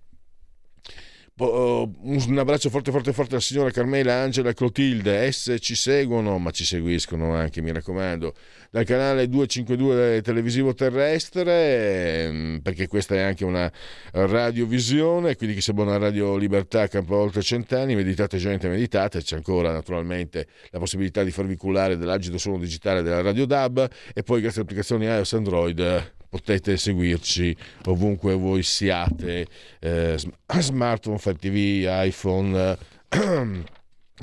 [1.45, 6.51] un abbraccio forte forte forte alla signora Carmela, Angela e Clotilde, esse ci seguono, ma
[6.51, 8.33] ci seguiscono anche, mi raccomando,
[8.69, 13.71] dal canale 252 televisivo terrestre, ehm, perché questa è anche una
[14.11, 19.71] radiovisione, quindi chi segue una Radio Libertà campo oltre cent'anni, meditate gente, meditate, c'è ancora
[19.71, 24.61] naturalmente la possibilità di farvi cullare dell'agito suono digitale della Radio DAB e poi grazie
[24.61, 29.47] alle applicazioni iOS Android potete seguirci ovunque voi siate,
[29.79, 30.15] eh,
[30.59, 32.77] smartphone, Fire TV, iPhone,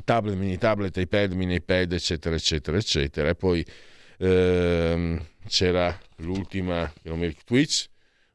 [0.03, 3.29] tablet, mini tablet, iPad, mini iPad, eccetera, eccetera, eccetera.
[3.29, 3.65] E poi
[4.19, 6.91] ehm, c'era l'ultima,
[7.45, 7.87] Twitch,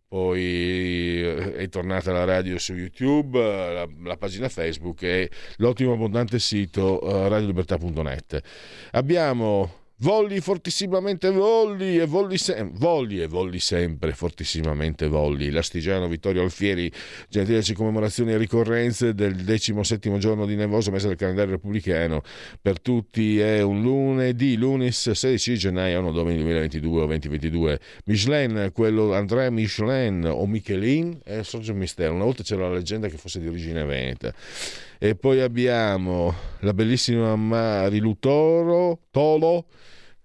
[0.06, 6.38] poi eh, è tornata la radio su YouTube, la, la pagina Facebook e l'ottimo abbondante
[6.38, 8.42] sito uh, radiolibertà.net.
[8.90, 15.48] Abbiamo Volli fortissimamente volli e volli, se- volli e volli sempre fortissimamente volli.
[15.48, 16.90] L'Astigiano Vittorio Alfieri,
[17.28, 22.22] gentilici commemorazioni e ricorrenze del decimo settimo giorno di nevoso mese del calendario repubblicano.
[22.60, 27.80] Per tutti è un lunedì, lunis 16 gennaio, anno domini 2022 o 2022.
[28.06, 32.12] Michelin, quello André Michelin o Michelin, è sorge un mistero.
[32.12, 34.34] Una volta c'era la leggenda che fosse di origine veneta.
[35.04, 39.66] E poi abbiamo la bellissima Marilu Toro, Tolo,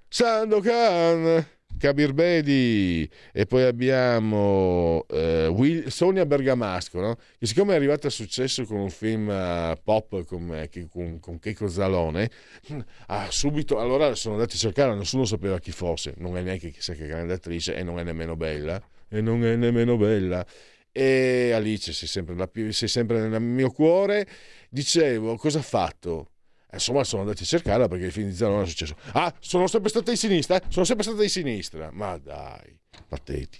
[0.08, 1.44] Sandokan,
[1.80, 3.10] Kabir Bedi.
[3.34, 7.16] E poi abbiamo eh, Will, Sonia Bergamasco no?
[7.40, 11.68] che siccome è arrivata a successo con un film uh, pop con, con, con Checo
[11.68, 12.30] Zalone
[13.08, 16.14] ha subito allora sono andati a cercare nessuno sapeva chi fosse.
[16.18, 18.80] Non è neanche chissà che grande attrice e non è nemmeno bella.
[19.10, 20.46] E non è nemmeno bella.
[20.92, 24.28] E Alice sei sempre, la, sei sempre nel mio cuore
[24.70, 26.32] dicevo cosa ha fatto
[26.72, 28.96] Insomma, sono andati a cercarla perché il film di Zalone è successo.
[29.14, 30.62] Ah, sono sempre stata di sinistra?
[30.68, 31.90] Sono sempre stata di sinistra.
[31.92, 32.78] Ma dai,
[33.08, 33.58] pateti.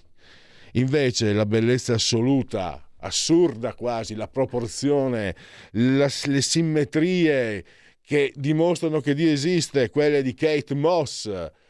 [0.74, 5.36] Invece la bellezza assoluta, assurda quasi, la proporzione,
[5.72, 7.66] la, le simmetrie
[8.02, 11.30] che dimostrano che Dio esiste, quelle di Kate Moss,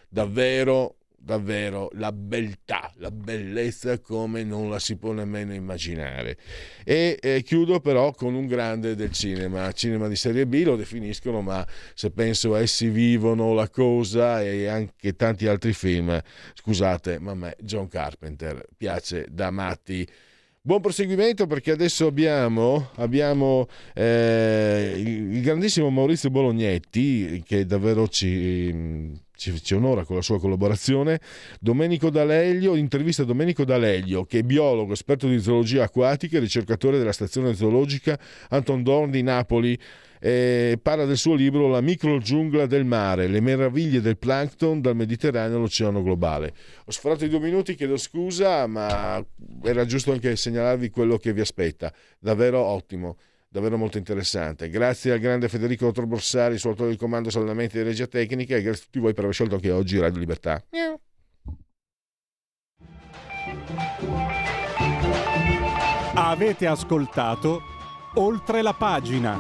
[0.10, 0.98] davvero
[1.28, 6.38] davvero la beltà, la bellezza come non la si può nemmeno immaginare.
[6.86, 11.42] E eh, chiudo però con un grande del cinema, cinema di serie B lo definiscono,
[11.42, 16.18] ma se penso a essi vivono la cosa e anche tanti altri film,
[16.54, 20.08] scusate, ma a me John Carpenter piace da matti.
[20.62, 29.64] Buon proseguimento perché adesso abbiamo, abbiamo eh, il grandissimo Maurizio Bolognetti che davvero ci ci,
[29.64, 31.20] ci, onora con la sua collaborazione.
[31.60, 37.12] Domenico D'Aleglio, intervista Domenico D'Aleglio, che è biologo, esperto di zoologia acquatica e ricercatore della
[37.12, 38.20] stazione zoologica
[38.50, 39.80] Anton Dorn di Napoli.
[40.20, 45.58] Eh, parla del suo libro La microgiungla del mare, le meraviglie del plankton dal Mediterraneo
[45.58, 46.54] all'oceano globale.
[46.86, 49.24] Ho sforato i due minuti, chiedo scusa, ma
[49.64, 51.94] era giusto anche segnalarvi quello che vi aspetta.
[52.20, 53.18] Davvero ottimo
[53.50, 54.70] davvero molto interessante.
[54.70, 58.62] Grazie al grande Federico Dottor Borsari, suo autore di comando saldamente di regia tecnica e
[58.62, 60.64] grazie a tutti voi per aver scelto anche oggi Radio Libertà.
[66.14, 67.62] Avete ascoltato
[68.16, 69.38] oltre la pagina.